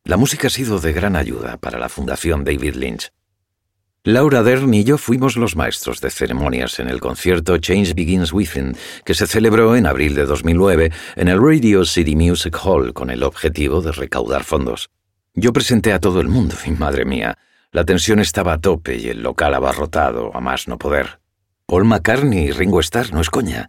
La 0.05 0.17
música 0.17 0.47
ha 0.47 0.51
sido 0.51 0.79
de 0.79 0.93
gran 0.93 1.17
ayuda 1.17 1.57
para 1.57 1.77
la 1.77 1.89
Fundación 1.89 2.45
David 2.45 2.77
Lynch. 2.77 3.11
Laura 4.05 4.43
Dern 4.43 4.73
y 4.73 4.85
yo 4.85 4.97
fuimos 4.97 5.37
los 5.37 5.57
maestros 5.57 6.01
de 6.01 6.11
ceremonias 6.11 6.79
en 6.79 6.89
el 6.89 7.01
concierto 7.01 7.59
Change 7.59 7.95
Begins 7.95 8.33
Within, 8.33 8.77
que 9.05 9.15
se 9.15 9.27
celebró 9.27 9.75
en 9.75 9.87
abril 9.87 10.15
de 10.15 10.25
2009 10.25 10.93
en 11.17 11.29
el 11.29 11.43
Radio 11.43 11.85
City 11.85 12.15
Music 12.15 12.57
Hall 12.65 12.95
con 12.95 13.11
el 13.11 13.25
objetivo 13.25 13.83
de 13.83 13.93
recaudar 13.93 14.45
fondos. 14.45 14.89
Yo 15.35 15.53
presenté 15.53 15.93
a 15.93 15.99
todo 15.99 16.21
el 16.21 16.29
mundo 16.29 16.55
y 16.65 16.71
madre 16.71 17.05
mía, 17.05 17.37
la 17.73 17.85
tensión 17.85 18.21
estaba 18.21 18.55
a 18.55 18.61
tope 18.61 18.97
y 18.97 19.09
el 19.09 19.23
local 19.23 19.53
abarrotado 19.55 20.35
a 20.35 20.41
más 20.41 20.69
no 20.69 20.79
poder. 20.79 21.21
Paul 21.67 21.85
McCartney 21.85 22.47
y 22.47 22.53
Ringo 22.53 22.81
Starr 22.81 23.13
no 23.13 23.21
es 23.21 23.29
coña. 23.29 23.69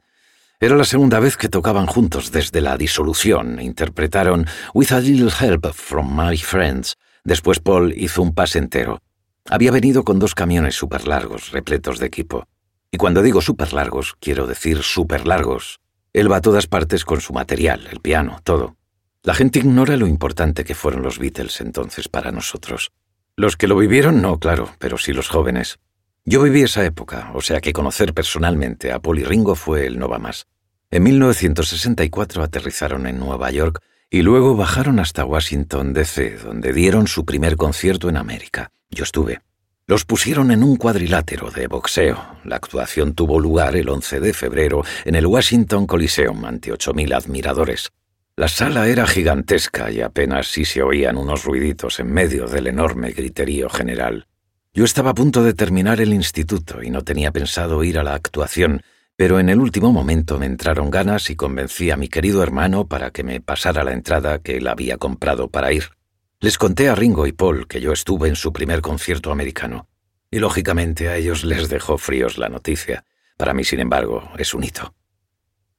Era 0.61 0.75
la 0.77 0.85
segunda 0.85 1.19
vez 1.19 1.37
que 1.37 1.49
tocaban 1.49 1.85
juntos 1.85 2.31
desde 2.31 2.61
la 2.61 2.77
disolución. 2.77 3.59
Interpretaron 3.59 4.45
With 4.73 4.91
a 4.91 4.99
Little 4.99 5.31
Help 5.37 5.73
from 5.73 6.15
My 6.15 6.37
Friends. 6.37 6.95
Después 7.25 7.59
Paul 7.59 7.93
hizo 7.97 8.21
un 8.21 8.33
pase 8.33 8.59
entero. 8.59 9.01
Había 9.49 9.71
venido 9.71 10.03
con 10.03 10.19
dos 10.19 10.35
camiones 10.35 10.75
súper 10.75 11.07
largos, 11.07 11.51
repletos 11.51 11.97
de 11.97 12.05
equipo. 12.05 12.47
Y 12.91 12.97
cuando 12.97 13.23
digo 13.23 13.41
súper 13.41 13.73
largos, 13.73 14.15
quiero 14.19 14.45
decir 14.45 14.83
súper 14.83 15.25
largos. 15.25 15.79
Él 16.13 16.31
va 16.31 16.37
a 16.37 16.41
todas 16.41 16.67
partes 16.67 17.03
con 17.03 17.19
su 17.19 17.33
material, 17.33 17.87
el 17.91 17.99
piano, 17.99 18.39
todo. 18.43 18.77
La 19.23 19.33
gente 19.33 19.57
ignora 19.57 19.97
lo 19.97 20.05
importante 20.05 20.63
que 20.63 20.75
fueron 20.75 21.01
los 21.01 21.17
Beatles 21.17 21.61
entonces 21.61 22.09
para 22.09 22.31
nosotros. 22.31 22.91
Los 23.35 23.57
que 23.57 23.67
lo 23.67 23.75
vivieron 23.75 24.21
no, 24.21 24.39
claro, 24.39 24.69
pero 24.77 24.99
sí 24.99 25.13
los 25.13 25.29
jóvenes. 25.29 25.79
Yo 26.25 26.43
viví 26.43 26.61
esa 26.61 26.85
época, 26.85 27.31
o 27.33 27.41
sea 27.41 27.59
que 27.59 27.73
conocer 27.73 28.13
personalmente 28.13 28.91
a 28.91 28.99
Paul 28.99 29.19
y 29.19 29.23
Ringo 29.23 29.55
fue 29.55 29.87
el 29.87 29.97
no 29.97 30.07
va 30.07 30.19
más. 30.19 30.45
En 30.91 31.03
1964 31.03 32.43
aterrizaron 32.43 33.07
en 33.07 33.17
Nueva 33.17 33.49
York 33.49 33.81
y 34.11 34.21
luego 34.21 34.55
bajaron 34.55 34.99
hasta 34.99 35.25
Washington, 35.25 35.93
D.C., 35.93 36.37
donde 36.37 36.71
dieron 36.71 37.07
su 37.07 37.25
primer 37.25 37.55
concierto 37.55 38.09
en 38.09 38.17
América. 38.17 38.71
Yo 38.89 39.03
estuve. 39.03 39.41
Los 39.87 40.05
pusieron 40.05 40.51
en 40.51 40.63
un 40.63 40.75
cuadrilátero 40.75 41.49
de 41.51 41.67
boxeo. 41.67 42.37
La 42.43 42.57
actuación 42.57 43.13
tuvo 43.13 43.39
lugar 43.39 43.75
el 43.75 43.89
11 43.89 44.19
de 44.19 44.33
febrero 44.33 44.83
en 45.05 45.15
el 45.15 45.25
Washington 45.25 45.87
Coliseum 45.87 46.45
ante 46.45 46.71
8.000 46.71 47.15
admiradores. 47.15 47.89
La 48.35 48.47
sala 48.47 48.87
era 48.87 49.05
gigantesca 49.05 49.91
y 49.91 50.01
apenas 50.01 50.47
sí 50.47 50.63
se 50.63 50.81
oían 50.81 51.17
unos 51.17 51.43
ruiditos 51.43 51.99
en 51.99 52.11
medio 52.13 52.47
del 52.47 52.67
enorme 52.67 53.11
griterío 53.11 53.69
general. 53.69 54.27
Yo 54.73 54.85
estaba 54.85 55.09
a 55.09 55.15
punto 55.15 55.43
de 55.43 55.53
terminar 55.53 55.99
el 55.99 56.13
instituto 56.13 56.81
y 56.83 56.89
no 56.89 57.03
tenía 57.03 57.31
pensado 57.31 57.83
ir 57.83 57.99
a 57.99 58.03
la 58.03 58.13
actuación, 58.13 58.81
pero 59.15 59.39
en 59.39 59.49
el 59.49 59.59
último 59.59 59.91
momento 59.91 60.39
me 60.39 60.45
entraron 60.45 60.89
ganas 60.89 61.29
y 61.29 61.35
convencí 61.35 61.91
a 61.91 61.97
mi 61.97 62.07
querido 62.07 62.41
hermano 62.43 62.87
para 62.87 63.11
que 63.11 63.23
me 63.23 63.41
pasara 63.41 63.83
la 63.83 63.93
entrada 63.93 64.39
que 64.39 64.57
él 64.57 64.67
había 64.67 64.97
comprado 64.97 65.49
para 65.49 65.73
ir. 65.73 65.98
Les 66.41 66.57
conté 66.57 66.87
a 66.87 66.95
Ringo 66.95 67.27
y 67.27 67.33
Paul 67.33 67.67
que 67.67 67.81
yo 67.81 67.91
estuve 67.91 68.29
en 68.29 68.37
su 68.37 68.53
primer 68.53 68.79
concierto 68.79 69.29
americano, 69.29 69.89
y 70.31 70.39
lógicamente 70.39 71.09
a 71.09 71.17
ellos 71.17 71.43
les 71.43 71.67
dejó 71.67 71.97
fríos 71.97 72.37
la 72.37 72.47
noticia. 72.47 73.03
Para 73.35 73.53
mí, 73.53 73.65
sin 73.65 73.81
embargo, 73.81 74.31
es 74.37 74.53
un 74.53 74.63
hito. 74.63 74.93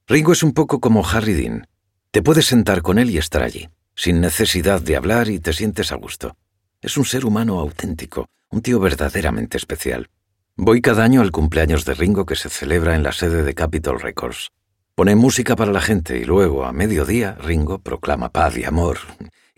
Ringo 0.07 0.33
es 0.33 0.43
un 0.43 0.53
poco 0.53 0.79
como 0.79 1.09
Harry 1.09 1.33
Dean. 1.33 1.67
Te 2.11 2.21
puedes 2.21 2.45
sentar 2.45 2.83
con 2.83 2.99
él 2.99 3.09
y 3.09 3.17
estar 3.17 3.43
allí, 3.43 3.71
sin 3.95 4.21
necesidad 4.21 4.83
de 4.83 4.97
hablar 4.97 5.31
y 5.31 5.39
te 5.41 5.55
sientes 5.55 5.93
a 5.93 5.95
gusto. 5.95 6.37
Es 6.83 6.99
un 6.99 7.07
ser 7.07 7.25
humano 7.25 7.59
auténtico, 7.59 8.29
un 8.51 8.61
tío 8.61 8.81
verdaderamente 8.81 9.57
especial. 9.57 10.11
Voy 10.57 10.83
cada 10.83 11.05
año 11.05 11.23
al 11.23 11.33
cumpleaños 11.33 11.87
de 11.87 11.95
Ringo 11.95 12.27
que 12.27 12.37
se 12.37 12.51
celebra 12.51 12.95
en 12.95 13.03
la 13.03 13.13
sede 13.13 13.45
de 13.45 13.55
Capitol 13.55 13.99
Records. 13.99 14.51
Pone 14.95 15.15
música 15.15 15.57
para 15.57 15.73
la 15.73 15.81
gente 15.81 16.19
y 16.19 16.25
luego, 16.25 16.67
a 16.67 16.73
mediodía, 16.75 17.35
Ringo 17.41 17.79
proclama 17.79 18.29
paz 18.29 18.59
y 18.59 18.65
amor 18.65 18.99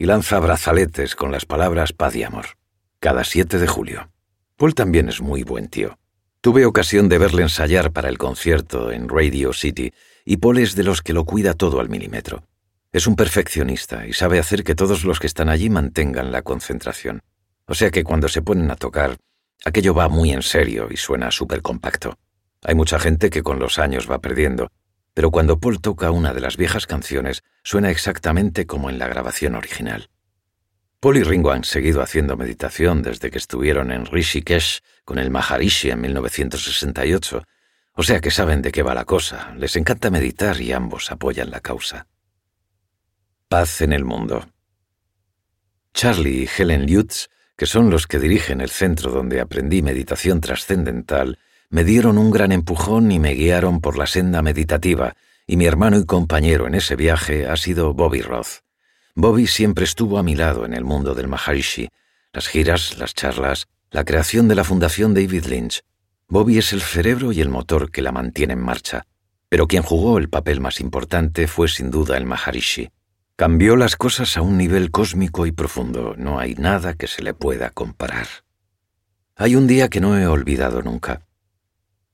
y 0.02 0.06
lanza 0.06 0.40
brazaletes 0.40 1.14
con 1.14 1.30
las 1.30 1.46
palabras 1.46 1.92
paz 1.92 2.16
y 2.16 2.24
amor. 2.24 2.46
Cada 2.98 3.22
7 3.22 3.60
de 3.60 3.68
julio. 3.68 4.10
Paul 4.56 4.74
también 4.74 5.08
es 5.08 5.20
muy 5.20 5.44
buen 5.44 5.68
tío. 5.68 5.96
Tuve 6.40 6.66
ocasión 6.66 7.08
de 7.08 7.18
verle 7.18 7.42
ensayar 7.42 7.92
para 7.92 8.08
el 8.08 8.18
concierto 8.18 8.90
en 8.90 9.08
Radio 9.08 9.52
City 9.52 9.92
y 10.24 10.38
Paul 10.38 10.58
es 10.58 10.74
de 10.74 10.82
los 10.82 11.02
que 11.02 11.12
lo 11.12 11.24
cuida 11.24 11.54
todo 11.54 11.78
al 11.78 11.88
milímetro. 11.88 12.42
Es 12.90 13.06
un 13.06 13.14
perfeccionista 13.14 14.04
y 14.04 14.12
sabe 14.12 14.40
hacer 14.40 14.64
que 14.64 14.74
todos 14.74 15.04
los 15.04 15.20
que 15.20 15.28
están 15.28 15.48
allí 15.48 15.70
mantengan 15.70 16.32
la 16.32 16.42
concentración. 16.42 17.22
O 17.66 17.74
sea 17.74 17.92
que 17.92 18.02
cuando 18.02 18.26
se 18.26 18.42
ponen 18.42 18.72
a 18.72 18.74
tocar, 18.74 19.18
aquello 19.64 19.94
va 19.94 20.08
muy 20.08 20.32
en 20.32 20.42
serio 20.42 20.88
y 20.90 20.96
suena 20.96 21.30
súper 21.30 21.62
compacto. 21.62 22.18
Hay 22.64 22.74
mucha 22.74 22.98
gente 22.98 23.30
que 23.30 23.44
con 23.44 23.60
los 23.60 23.78
años 23.78 24.10
va 24.10 24.18
perdiendo, 24.18 24.72
pero 25.14 25.30
cuando 25.30 25.58
Paul 25.58 25.80
toca 25.80 26.10
una 26.10 26.32
de 26.32 26.40
las 26.40 26.56
viejas 26.56 26.86
canciones, 26.86 27.42
suena 27.62 27.90
exactamente 27.90 28.66
como 28.66 28.90
en 28.90 28.98
la 28.98 29.08
grabación 29.08 29.54
original. 29.54 30.08
Paul 31.00 31.16
y 31.16 31.22
Ringo 31.24 31.50
han 31.50 31.64
seguido 31.64 32.00
haciendo 32.00 32.36
meditación 32.36 33.02
desde 33.02 33.30
que 33.30 33.38
estuvieron 33.38 33.90
en 33.90 34.06
Rishikesh 34.06 34.80
con 35.04 35.18
el 35.18 35.30
Maharishi 35.30 35.90
en 35.90 36.00
1968, 36.00 37.42
o 37.94 38.02
sea 38.02 38.20
que 38.20 38.30
saben 38.30 38.62
de 38.62 38.72
qué 38.72 38.82
va 38.82 38.94
la 38.94 39.04
cosa, 39.04 39.52
les 39.58 39.76
encanta 39.76 40.10
meditar 40.10 40.60
y 40.60 40.72
ambos 40.72 41.10
apoyan 41.10 41.50
la 41.50 41.60
causa. 41.60 42.06
Paz 43.48 43.82
en 43.82 43.92
el 43.92 44.04
mundo. 44.04 44.48
Charlie 45.92 46.44
y 46.44 46.48
Helen 46.56 46.86
Lutz, 46.90 47.28
que 47.56 47.66
son 47.66 47.90
los 47.90 48.06
que 48.06 48.18
dirigen 48.18 48.60
el 48.60 48.70
centro 48.70 49.10
donde 49.10 49.40
aprendí 49.40 49.82
meditación 49.82 50.40
trascendental, 50.40 51.38
me 51.72 51.84
dieron 51.84 52.18
un 52.18 52.30
gran 52.30 52.52
empujón 52.52 53.10
y 53.12 53.18
me 53.18 53.32
guiaron 53.32 53.80
por 53.80 53.96
la 53.96 54.06
senda 54.06 54.42
meditativa, 54.42 55.16
y 55.46 55.56
mi 55.56 55.64
hermano 55.64 55.98
y 55.98 56.04
compañero 56.04 56.66
en 56.66 56.74
ese 56.74 56.96
viaje 56.96 57.46
ha 57.48 57.56
sido 57.56 57.94
Bobby 57.94 58.20
Roth. 58.20 58.60
Bobby 59.14 59.46
siempre 59.46 59.86
estuvo 59.86 60.18
a 60.18 60.22
mi 60.22 60.34
lado 60.34 60.66
en 60.66 60.74
el 60.74 60.84
mundo 60.84 61.14
del 61.14 61.28
Maharishi, 61.28 61.88
las 62.34 62.46
giras, 62.46 62.98
las 62.98 63.14
charlas, 63.14 63.68
la 63.90 64.04
creación 64.04 64.48
de 64.48 64.54
la 64.54 64.64
Fundación 64.64 65.14
David 65.14 65.46
Lynch. 65.46 65.80
Bobby 66.28 66.58
es 66.58 66.74
el 66.74 66.82
cerebro 66.82 67.32
y 67.32 67.40
el 67.40 67.48
motor 67.48 67.90
que 67.90 68.02
la 68.02 68.12
mantiene 68.12 68.52
en 68.52 68.60
marcha, 68.60 69.06
pero 69.48 69.66
quien 69.66 69.82
jugó 69.82 70.18
el 70.18 70.28
papel 70.28 70.60
más 70.60 70.78
importante 70.78 71.48
fue 71.48 71.68
sin 71.68 71.90
duda 71.90 72.18
el 72.18 72.26
Maharishi. 72.26 72.90
Cambió 73.34 73.76
las 73.76 73.96
cosas 73.96 74.36
a 74.36 74.42
un 74.42 74.58
nivel 74.58 74.90
cósmico 74.90 75.46
y 75.46 75.52
profundo, 75.52 76.16
no 76.18 76.38
hay 76.38 76.54
nada 76.54 76.92
que 76.92 77.06
se 77.06 77.22
le 77.22 77.32
pueda 77.32 77.70
comparar. 77.70 78.26
Hay 79.36 79.56
un 79.56 79.66
día 79.66 79.88
que 79.88 80.02
no 80.02 80.18
he 80.18 80.26
olvidado 80.26 80.82
nunca. 80.82 81.22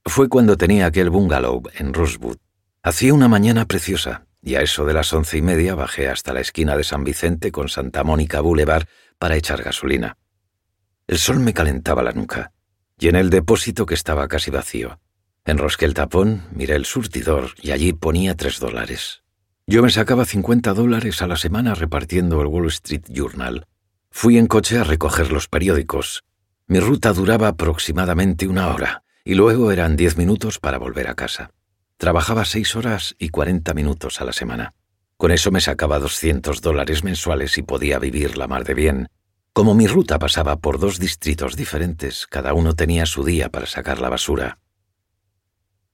Fue 0.09 0.31
cuando 0.31 0.57
tenía 0.57 0.87
aquel 0.87 1.11
bungalow 1.11 1.63
en 1.75 1.93
Rosewood. 1.93 2.39
Hacía 2.83 3.13
una 3.13 3.29
mañana 3.29 3.67
preciosa, 3.67 4.27
y 4.43 4.55
a 4.55 4.63
eso 4.63 4.87
de 4.87 4.95
las 4.95 5.13
once 5.13 5.37
y 5.37 5.43
media 5.43 5.75
bajé 5.75 6.09
hasta 6.09 6.33
la 6.33 6.41
esquina 6.41 6.79
de 6.79 6.83
San 6.83 7.05
Vicente 7.05 7.53
con 7.53 7.69
Santa 7.69 8.03
Mónica 8.05 8.41
Boulevard 8.41 8.87
para 9.19 9.37
echar 9.37 9.63
gasolina. 9.63 10.17
El 11.07 11.19
sol 11.19 11.41
me 11.41 11.53
calentaba 11.53 12.03
la 12.03 12.13
nuca. 12.13 12.53
Llené 12.97 13.21
el 13.21 13.29
depósito 13.29 13.85
que 13.85 13.95
estaba 13.95 14.27
casi 14.29 14.51
vacío. 14.51 14.99
Enrosqué 15.45 15.85
el 15.85 15.95
tapón, 15.95 16.43
miré 16.53 16.75
el 16.75 16.87
surtidor 16.87 17.51
y 17.61 17.73
allí 17.73 17.93
ponía 17.93 18.35
tres 18.35 18.61
dólares. 18.61 19.23
Yo 19.67 19.83
me 19.83 19.91
sacaba 19.91 20.25
cincuenta 20.25 20.73
dólares 20.73 21.21
a 21.21 21.27
la 21.27 21.37
semana 21.37 21.75
repartiendo 21.75 22.41
el 22.41 22.47
Wall 22.47 22.69
Street 22.69 23.05
Journal. 23.09 23.67
Fui 24.11 24.39
en 24.39 24.47
coche 24.47 24.79
a 24.79 24.85
recoger 24.85 25.31
los 25.31 25.49
periódicos. 25.49 26.25
Mi 26.67 26.81
ruta 26.81 27.13
duraba 27.13 27.49
aproximadamente 27.49 28.49
una 28.49 28.69
hora 28.69 29.03
y 29.29 29.35
luego 29.35 29.73
eran 29.73 29.95
diez 29.95 30.17
minutos 30.17 30.59
para 30.59 30.79
volver 30.79 31.07
a 31.07 31.15
casa. 31.15 31.51
Trabajaba 31.99 32.47
seis 32.47 32.75
horas 32.75 33.15
y 33.19 33.29
cuarenta 33.29 33.75
minutos 33.75 34.23
a 34.23 34.25
la 34.25 34.33
semana. 34.33 34.73
Con 35.19 35.33
eso 35.33 35.51
me 35.51 35.61
sacaba 35.61 35.99
doscientos 35.99 36.63
dólares 36.63 37.05
mensuales 37.05 37.59
y 37.59 37.63
podía 37.63 37.99
vivir 37.99 38.39
la 38.39 38.47
mar 38.47 38.65
de 38.65 38.73
bien. 38.73 39.09
Como 39.53 39.75
mi 39.75 39.87
ruta 39.87 40.19
pasaba 40.19 40.57
por 40.57 40.79
dos 40.79 40.99
distritos 40.99 41.57
diferentes, 41.57 42.27
cada 42.27 42.55
uno 42.55 42.73
tenía 42.73 43.05
su 43.05 43.23
día 43.23 43.51
para 43.51 43.67
sacar 43.67 44.01
la 44.01 44.09
basura. 44.09 44.61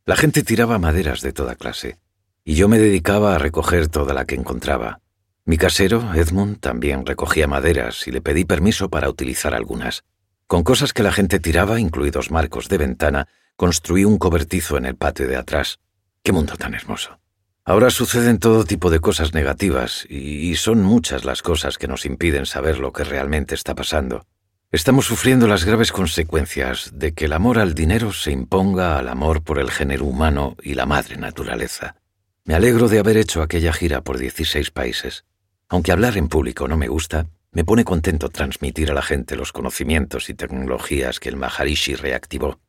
La 0.05 0.15
gente 0.15 0.45
tiraba 0.45 0.79
maderas 0.79 1.21
de 1.21 1.33
toda 1.33 1.57
clase, 1.57 1.99
y 2.45 2.55
yo 2.55 2.69
me 2.69 2.79
dedicaba 2.79 3.35
a 3.35 3.39
recoger 3.39 3.89
toda 3.89 4.15
la 4.15 4.27
que 4.27 4.37
encontraba. 4.37 5.01
Mi 5.45 5.59
casero, 5.59 6.15
Edmund, 6.15 6.61
también 6.61 7.05
recogía 7.05 7.49
maderas 7.49 8.07
y 8.07 8.13
le 8.13 8.21
pedí 8.21 8.45
permiso 8.45 8.91
para 8.91 9.11
utilizar 9.11 9.55
algunas. 9.55 10.05
Con 10.47 10.63
cosas 10.63 10.93
que 10.93 11.03
la 11.03 11.13
gente 11.13 11.41
tiraba, 11.41 11.81
incluidos 11.81 12.31
marcos 12.31 12.69
de 12.69 12.79
ventana, 12.79 13.29
construí 13.57 14.05
un 14.05 14.19
cobertizo 14.19 14.77
en 14.77 14.85
el 14.85 14.97
patio 14.97 15.27
de 15.27 15.37
atrás. 15.37 15.79
Qué 16.23 16.33
mundo 16.33 16.55
tan 16.57 16.75
hermoso. 16.75 17.19
Ahora 17.67 17.89
suceden 17.89 18.39
todo 18.39 18.65
tipo 18.65 18.91
de 18.91 19.01
cosas 19.01 19.33
negativas 19.33 20.05
y, 20.09 20.55
son 20.57 20.83
muchas 20.83 21.25
las 21.25 21.41
cosas 21.41 21.79
que 21.79 21.89
nos 21.89 22.05
impiden 22.05 22.45
saber 22.45 22.79
lo 22.79 22.93
que 22.93 23.05
realmente 23.05 23.55
está 23.55 23.75
pasando. 23.75 24.27
Estamos 24.71 25.07
sufriendo 25.07 25.49
las 25.49 25.65
graves 25.65 25.91
consecuencias 25.91 26.91
de 26.93 27.15
que 27.15 27.25
el 27.25 27.33
amor 27.33 27.59
al 27.59 27.75
dinero 27.75 28.13
se 28.13 28.33
imponga 28.33 28.99
al 28.99 29.09
amor 29.09 29.43
por 29.43 29.59
el 29.59 29.71
género 29.71 30.05
humano 30.05 30.57
y 30.63 30.75
la 30.75 30.85
madre 30.85 31.17
naturaleza. 31.17 31.97
Me 32.45 32.55
alegro 32.55 32.89
de 32.89 32.99
haber 32.99 33.17
hecho 33.17 33.41
aquella 33.41 33.73
gira 33.73 34.03
por 34.03 34.19
16 34.19 34.71
países. 34.71 35.25
Aunque 35.71 35.93
hablar 35.93 36.19
en 36.19 36.29
público 36.29 36.69
no 36.69 36.77
me 36.77 36.89
gusta, 36.89 37.29
me 37.55 37.65
pone 37.65 37.85
contento 37.85 38.31
transmitir 38.31 38.91
a 38.91 38.95
la 38.95 39.03
gente 39.03 39.37
los 39.37 39.53
conocimientos 39.53 40.29
y 40.29 40.35
tecnologías 40.35 41.21
que 41.21 41.29
el 41.29 41.37
Maharishi 41.37 41.95
reactivó. 41.95 42.61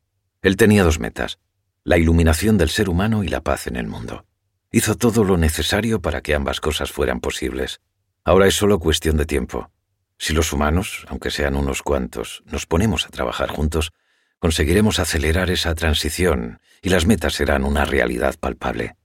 Él 0.43 0.57
tenía 0.57 0.83
dos 0.83 0.99
metas, 0.99 1.39
la 1.83 1.97
iluminación 1.97 2.59
del 2.59 2.69
ser 2.69 2.87
humano 2.87 3.23
y 3.23 3.27
la 3.27 3.41
paz 3.41 3.65
en 3.65 3.77
el 3.77 3.87
mundo. 3.87 4.25
Hizo 4.71 4.95
todo 4.95 5.23
lo 5.23 5.37
necesario 5.37 6.01
para 6.01 6.21
que 6.21 6.35
ambas 6.35 6.61
cosas 6.61 6.91
fueran 6.91 7.19
posibles. 7.19 7.81
Ahora 8.23 8.45
es 8.45 8.53
solo 8.53 8.77
cuestión 8.77 9.17
de 9.17 9.25
tiempo. 9.25 9.71
Si 10.19 10.33
los 10.33 10.53
humanos, 10.53 11.05
aunque 11.09 11.31
sean 11.31 11.55
unos 11.55 11.81
cuantos, 11.81 12.43
nos 12.45 12.67
ponemos 12.67 13.07
a 13.07 13.09
trabajar 13.09 13.49
juntos, 13.49 13.91
conseguiremos 14.37 14.99
acelerar 14.99 15.49
esa 15.49 15.73
transición 15.73 16.59
y 16.83 16.89
las 16.89 17.07
metas 17.07 17.33
serán 17.33 17.63
una 17.63 17.85
realidad 17.85 18.35
palpable. 18.39 18.95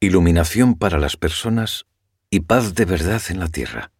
Iluminación 0.00 0.74
para 0.74 0.98
las 0.98 1.18
personas 1.18 1.84
y 2.30 2.40
paz 2.40 2.74
de 2.74 2.86
verdad 2.86 3.22
en 3.28 3.40
la 3.40 3.48
tierra. 3.48 3.92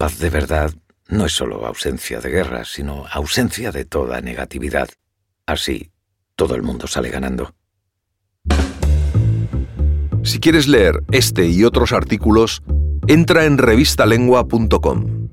Paz 0.00 0.18
de 0.18 0.30
verdad 0.30 0.72
no 1.08 1.26
es 1.26 1.32
solo 1.32 1.66
ausencia 1.66 2.20
de 2.20 2.30
guerra, 2.30 2.64
sino 2.64 3.04
ausencia 3.12 3.70
de 3.70 3.84
toda 3.84 4.22
negatividad. 4.22 4.88
Así, 5.44 5.90
todo 6.36 6.54
el 6.54 6.62
mundo 6.62 6.86
sale 6.86 7.10
ganando. 7.10 7.54
Si 10.22 10.40
quieres 10.40 10.68
leer 10.68 11.02
este 11.12 11.48
y 11.48 11.64
otros 11.64 11.92
artículos, 11.92 12.62
entra 13.08 13.44
en 13.44 13.58
revistalengua.com. 13.58 15.28